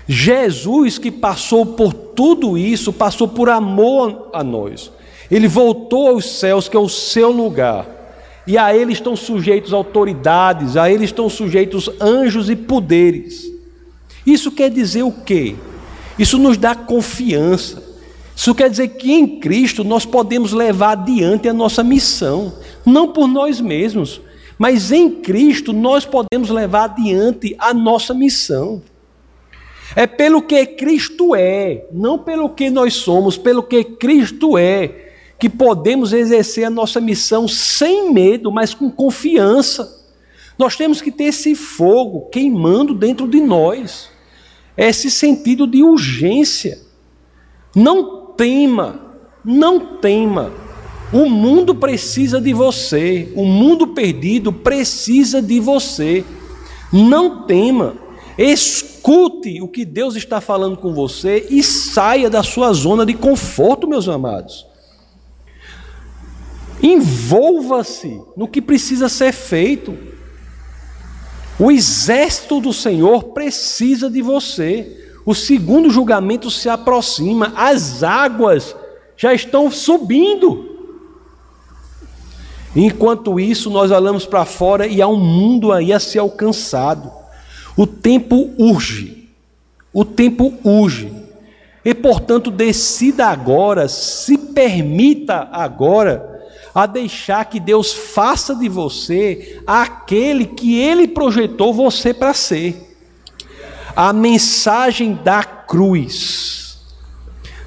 Jesus, 0.06 0.98
que 0.98 1.10
passou 1.10 1.66
por 1.66 1.92
tudo 1.92 2.56
isso, 2.56 2.92
passou 2.92 3.26
por 3.26 3.48
amor 3.50 4.30
a 4.32 4.44
nós. 4.44 4.90
Ele 5.30 5.48
voltou 5.48 6.08
aos 6.08 6.38
céus, 6.38 6.68
que 6.68 6.76
é 6.76 6.80
o 6.80 6.88
seu 6.88 7.30
lugar. 7.30 7.86
E 8.46 8.56
a 8.58 8.74
ele 8.76 8.92
estão 8.92 9.16
sujeitos 9.16 9.72
autoridades, 9.72 10.76
a 10.76 10.90
ele 10.90 11.04
estão 11.04 11.28
sujeitos 11.28 11.90
anjos 12.00 12.50
e 12.50 12.56
poderes. 12.56 13.50
Isso 14.26 14.52
quer 14.52 14.70
dizer 14.70 15.02
o 15.02 15.12
quê? 15.12 15.56
Isso 16.18 16.38
nos 16.38 16.56
dá 16.56 16.74
confiança. 16.74 17.82
Isso 18.36 18.54
quer 18.54 18.68
dizer 18.68 18.88
que 18.88 19.12
em 19.12 19.38
Cristo 19.38 19.84
nós 19.84 20.04
podemos 20.04 20.52
levar 20.52 20.92
adiante 20.92 21.48
a 21.48 21.52
nossa 21.52 21.84
missão, 21.84 22.52
não 22.84 23.12
por 23.12 23.28
nós 23.28 23.60
mesmos, 23.60 24.20
mas 24.58 24.90
em 24.92 25.10
Cristo 25.10 25.72
nós 25.72 26.04
podemos 26.04 26.50
levar 26.50 26.84
adiante 26.84 27.54
a 27.58 27.72
nossa 27.72 28.12
missão. 28.12 28.82
É 29.94 30.06
pelo 30.06 30.42
que 30.42 30.64
Cristo 30.66 31.34
é, 31.34 31.86
não 31.92 32.18
pelo 32.18 32.48
que 32.48 32.70
nós 32.70 32.94
somos, 32.94 33.36
pelo 33.36 33.62
que 33.62 33.84
Cristo 33.84 34.58
é, 34.58 35.12
que 35.38 35.48
podemos 35.48 36.12
exercer 36.12 36.64
a 36.64 36.70
nossa 36.70 37.00
missão 37.00 37.46
sem 37.46 38.12
medo, 38.12 38.50
mas 38.50 38.74
com 38.74 38.90
confiança. 38.90 40.02
Nós 40.58 40.76
temos 40.76 41.00
que 41.00 41.10
ter 41.10 41.24
esse 41.24 41.54
fogo 41.54 42.28
queimando 42.30 42.94
dentro 42.94 43.28
de 43.28 43.40
nós, 43.40 44.08
esse 44.76 45.10
sentido 45.10 45.66
de 45.66 45.82
urgência. 45.82 46.80
Não 47.74 48.26
tema, 48.36 49.00
não 49.44 49.98
tema. 49.98 50.52
O 51.12 51.28
mundo 51.28 51.74
precisa 51.74 52.40
de 52.40 52.52
você, 52.52 53.32
o 53.36 53.44
mundo 53.44 53.88
perdido 53.88 54.52
precisa 54.52 55.40
de 55.40 55.60
você. 55.60 56.24
Não 56.92 57.46
tema, 57.46 57.96
Escute 58.36 59.60
o 59.62 59.68
que 59.68 59.84
Deus 59.84 60.16
está 60.16 60.40
falando 60.40 60.76
com 60.76 60.92
você 60.92 61.46
e 61.50 61.62
saia 61.62 62.28
da 62.28 62.42
sua 62.42 62.72
zona 62.72 63.06
de 63.06 63.14
conforto, 63.14 63.86
meus 63.86 64.08
amados. 64.08 64.66
Envolva-se 66.82 68.20
no 68.36 68.48
que 68.48 68.60
precisa 68.60 69.08
ser 69.08 69.32
feito. 69.32 69.96
O 71.58 71.70
exército 71.70 72.60
do 72.60 72.72
Senhor 72.72 73.24
precisa 73.24 74.10
de 74.10 74.20
você. 74.20 75.12
O 75.24 75.34
segundo 75.34 75.90
julgamento 75.90 76.50
se 76.50 76.68
aproxima, 76.68 77.52
as 77.56 78.02
águas 78.02 78.76
já 79.16 79.32
estão 79.32 79.70
subindo. 79.70 80.74
Enquanto 82.76 83.38
isso, 83.38 83.70
nós 83.70 83.90
olhamos 83.90 84.26
para 84.26 84.44
fora 84.44 84.86
e 84.86 85.00
há 85.00 85.06
um 85.06 85.16
mundo 85.16 85.72
aí 85.72 85.92
a 85.92 86.00
ser 86.00 86.18
alcançado. 86.18 87.10
O 87.76 87.86
tempo 87.86 88.50
urge. 88.58 89.28
O 89.92 90.04
tempo 90.04 90.52
urge. 90.64 91.12
E, 91.84 91.94
portanto, 91.94 92.50
decida 92.50 93.26
agora, 93.26 93.88
se 93.88 94.36
permita 94.36 95.48
agora, 95.52 96.33
a 96.74 96.86
deixar 96.86 97.44
que 97.44 97.60
Deus 97.60 97.92
faça 97.92 98.54
de 98.54 98.68
você 98.68 99.62
aquele 99.66 100.44
que 100.44 100.78
Ele 100.78 101.06
projetou 101.06 101.72
você 101.72 102.12
para 102.12 102.34
ser. 102.34 102.96
A 103.94 104.12
mensagem 104.12 105.14
da 105.22 105.44
cruz 105.44 106.80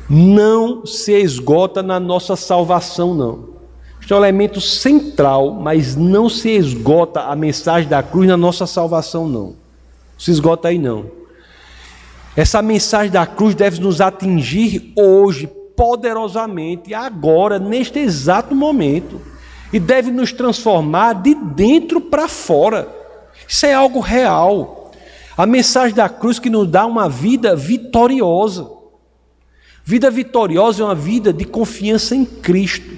não 0.10 0.86
se 0.86 1.14
esgota 1.14 1.82
na 1.82 2.00
nossa 2.00 2.36
salvação, 2.36 3.14
não. 3.14 3.58
Este 4.02 4.14
é 4.14 4.16
um 4.16 4.20
elemento 4.20 4.62
central, 4.62 5.52
mas 5.52 5.96
não 5.96 6.30
se 6.30 6.50
esgota 6.50 7.22
a 7.24 7.36
mensagem 7.36 7.90
da 7.90 8.02
cruz 8.02 8.28
na 8.28 8.38
nossa 8.38 8.66
salvação, 8.66 9.28
não. 9.28 9.56
Se 10.18 10.32
esgota 10.32 10.70
aí, 10.70 10.78
não. 10.78 11.06
Essa 12.36 12.62
mensagem 12.62 13.12
da 13.12 13.26
cruz 13.26 13.56
deve 13.56 13.82
nos 13.82 14.00
atingir 14.00 14.94
hoje, 14.96 15.50
poderosamente, 15.78 16.96
agora, 16.96 17.60
neste 17.60 18.00
exato 18.00 18.56
momento, 18.56 19.22
e 19.72 19.80
deve 19.80 20.10
nos 20.10 20.34
transformar 20.34 21.14
de 21.14 21.36
dentro 21.36 22.02
para 22.02 22.28
fora. 22.28 22.90
Isso 23.48 23.66
é 23.68 23.74
algo 23.74 24.00
real. 24.00 24.92
A 25.38 25.46
mensagem 25.46 25.96
da 25.96 26.10
cruz 26.10 26.40
que 26.40 26.50
nos 26.50 26.68
dá 26.68 26.84
uma 26.86 27.08
vida 27.08 27.56
vitoriosa. 27.56 28.68
Vida 29.86 30.10
vitoriosa 30.10 30.82
é 30.82 30.86
uma 30.86 30.96
vida 30.96 31.32
de 31.32 31.46
confiança 31.46 32.16
em 32.16 32.26
Cristo. 32.26 32.98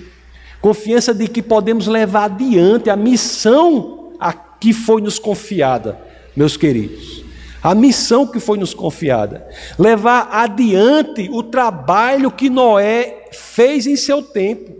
Confiança 0.61 1.13
de 1.13 1.27
que 1.27 1.41
podemos 1.41 1.85
levar 1.85 2.25
adiante 2.25 2.89
a 2.89 2.95
missão 2.95 4.13
a 4.17 4.31
que 4.31 4.73
foi 4.73 5.01
nos 5.01 5.19
confiada, 5.19 5.99
meus 6.35 6.55
queridos. 6.55 7.18
A 7.61 7.75
missão 7.75 8.25
que 8.25 8.39
foi 8.39 8.57
nos 8.57 8.73
confiada. 8.73 9.47
Levar 9.77 10.29
adiante 10.31 11.29
o 11.31 11.43
trabalho 11.43 12.31
que 12.31 12.49
Noé 12.49 13.27
fez 13.31 13.85
em 13.85 13.95
seu 13.95 14.21
tempo. 14.21 14.71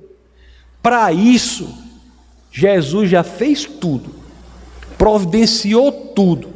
Para 0.81 1.11
isso, 1.11 1.69
Jesus 2.51 3.09
já 3.09 3.23
fez 3.23 3.65
tudo, 3.65 4.15
providenciou 4.97 5.91
tudo. 5.91 6.49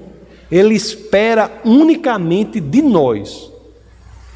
Ele 0.50 0.76
espera 0.76 1.52
unicamente 1.66 2.60
de 2.60 2.82
nós 2.82 3.52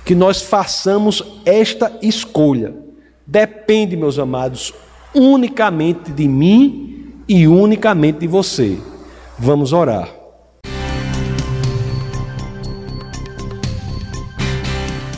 que 0.04 0.16
nós 0.16 0.42
façamos 0.42 1.24
esta 1.46 1.98
escolha 2.02 2.88
depende, 3.28 3.98
meus 3.98 4.18
amados, 4.18 4.74
unicamente 5.14 6.12
de 6.12 6.28
mim 6.28 7.14
e 7.28 7.46
unicamente 7.46 8.20
de 8.20 8.28
você. 8.28 8.78
Vamos 9.38 9.74
orar. 9.74 10.17